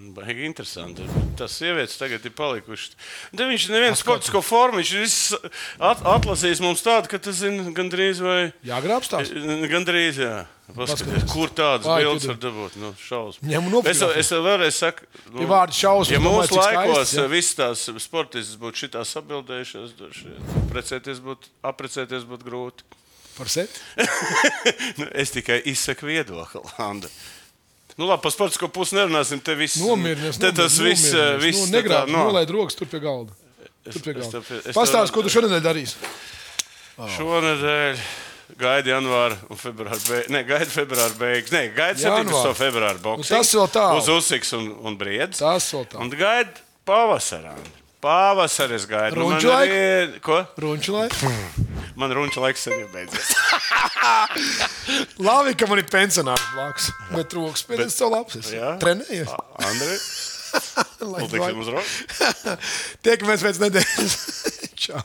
Baigi 0.00 0.46
interesanti. 0.46 1.04
Tas 1.36 1.52
sievietes 1.58 1.98
tagad 2.00 2.24
ir 2.24 2.32
palikušas. 2.32 2.94
Te 3.36 3.44
viņš 3.44 3.66
nevienu 3.68 3.98
sportisko 3.98 4.40
formu, 4.40 4.80
viņš 4.80 4.92
ir 4.96 5.50
at, 5.90 6.00
atlasījis 6.14 6.62
mums 6.64 6.84
tādu, 6.84 7.10
ka 7.12 7.20
tas 7.20 7.42
ir 7.44 7.58
gandrīz 7.76 8.22
vai. 8.24 8.38
Jāgrābstās. 8.64 9.32
Gandrīz, 9.68 10.22
jā. 10.22 10.38
Paskaties, 10.70 11.26
kur 11.32 11.50
tādas 11.52 11.88
bildes 11.90 12.28
var 12.30 12.38
dabūt? 12.40 12.78
Nu, 12.80 12.92
šausmas. 13.02 13.90
Es, 13.90 14.02
es 14.22 14.30
vēlreiz 14.32 14.78
saku, 14.78 15.08
nu, 15.34 15.42
Ja 15.42 15.50
vārdi 15.50 15.76
šausmas, 15.80 16.12
ja 16.14 16.22
mūsu 16.22 16.56
laikos 16.56 16.70
skaistas, 16.70 17.14
jā. 17.18 17.26
visas 17.34 17.58
tās 17.58 17.84
sportistas 18.06 18.60
būtu 18.60 18.84
droši 19.98 20.30
vien 20.30 20.64
precēties 20.70 21.20
būtu, 21.26 21.50
aprecēties 21.72 22.28
būtu 22.30 22.46
grūti. 22.46 22.99
Par 23.40 23.48
sevi? 23.48 23.68
Nu, 25.00 25.06
es 25.16 25.32
tikai 25.32 25.62
izsaku 25.70 26.10
viedokli, 26.10 26.60
Anna. 26.76 27.08
Nu, 27.96 28.06
labi, 28.08 28.20
par 28.24 28.32
sportisko 28.32 28.68
pusi 28.72 28.96
nerunāsim. 28.96 29.40
Te 29.44 29.54
viss 29.58 29.80
Nomierinies. 29.80 30.38
Te 30.40 30.50
tas 30.56 30.76
viss, 30.80 31.10
eh, 31.16 31.34
viss 31.40 31.64
nu, 31.64 31.68
te 31.70 31.78
negrāb, 31.80 32.08
tā, 32.08 32.12
no. 32.14 32.26
nolaid 32.30 32.52
rokas 32.52 32.76
tur 32.78 32.88
pie 32.88 33.00
galda. 33.02 33.32
Tur 33.88 34.04
pie 34.04 34.14
galda. 34.16 34.42
Pastāsti, 34.76 35.12
ko 35.16 35.24
tu 35.24 35.32
šodien 35.32 35.60
darīsi. 35.64 35.96
Šonadēļ 37.16 38.00
gaida 38.60 38.92
janvāra 38.94 39.36
un 39.48 39.58
februāra 39.60 39.98
beigas. 40.04 40.30
Nē, 40.34 40.42
gaida 40.48 40.70
februāra 40.72 41.16
beigas. 41.20 41.52
Nē, 41.54 41.62
gaida 41.76 42.00
17. 42.02 42.28
Janvāra. 42.28 42.54
februāra 42.58 43.00
boxing. 43.00 43.24
Nu, 43.24 43.36
tas 43.38 43.52
vēl 43.56 43.70
tālu. 43.76 44.00
Uz 44.02 44.10
Usiks 44.16 44.52
un, 44.58 44.70
un 44.84 44.98
Briedis. 45.00 45.40
Tas 45.40 45.68
vēl 45.74 45.86
tālu. 45.92 46.04
Un 46.04 46.12
gaida 46.20 46.66
pavasarā. 46.88 47.54
Pavasaris 48.04 48.86
gaida. 48.88 49.16
Laiku? 49.16 49.52
arī- 49.54 50.20
Ko? 50.24 50.40
Runčulai. 50.60 51.08
Man 52.00 52.12
runča 52.16 52.40
laiks 52.40 52.62
sen 52.64 52.78
ir 52.80 52.86
beidzies. 52.94 53.34
Labi, 55.26 55.52
ka 55.52 55.66
man 55.68 55.82
ir 55.82 55.88
pensionārs 55.92 56.46
blakus. 56.54 56.88
Bet 57.12 57.34
rokas 57.36 57.64
pēc 57.68 57.92
savu 57.92 58.14
labs. 58.14 58.52
Jā. 58.54 58.72
Trenējies. 58.80 59.28
Nu, 61.04 61.26
tiksim 61.28 61.60
uz 61.60 61.68
rokas. 61.68 61.90
Tiekamies 63.04 63.44
pēc 63.44 63.60
nedēļas. 63.66 64.16
Čau. 64.86 65.04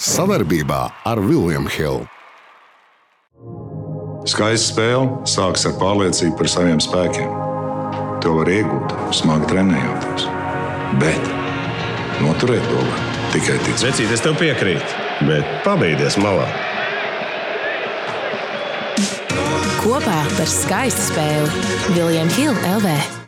Savarbībā 0.00 0.80
ar 1.06 1.22
Vilniņu 1.22 1.76
Hildu. 1.76 2.08
Skaista 4.28 4.74
spēle 4.74 5.28
sākas 5.28 5.64
ar 5.70 5.78
pārliecību 5.80 6.36
par 6.40 6.50
saviem 6.52 6.80
spēkiem. 6.84 7.49
To 8.20 8.34
var 8.36 8.50
iegūt, 8.52 8.90
smagi 9.16 9.46
trenējoties. 9.48 10.26
Bet 11.00 11.30
noturēt 12.20 12.66
to 12.68 12.82
var 12.82 13.06
tikai 13.32 13.56
ticēt. 13.64 13.86
Vecīt, 13.86 14.12
es 14.12 14.24
tev 14.24 14.36
piekrītu, 14.40 15.06
bet 15.28 15.54
pabeigties 15.64 16.18
malā. 16.20 16.44
Kopā 19.80 20.18
par 20.36 20.52
skaistu 20.52 21.06
spēli 21.08 21.96
Viljams 21.96 22.36
Hilde 22.36 22.76
LV. 22.76 23.18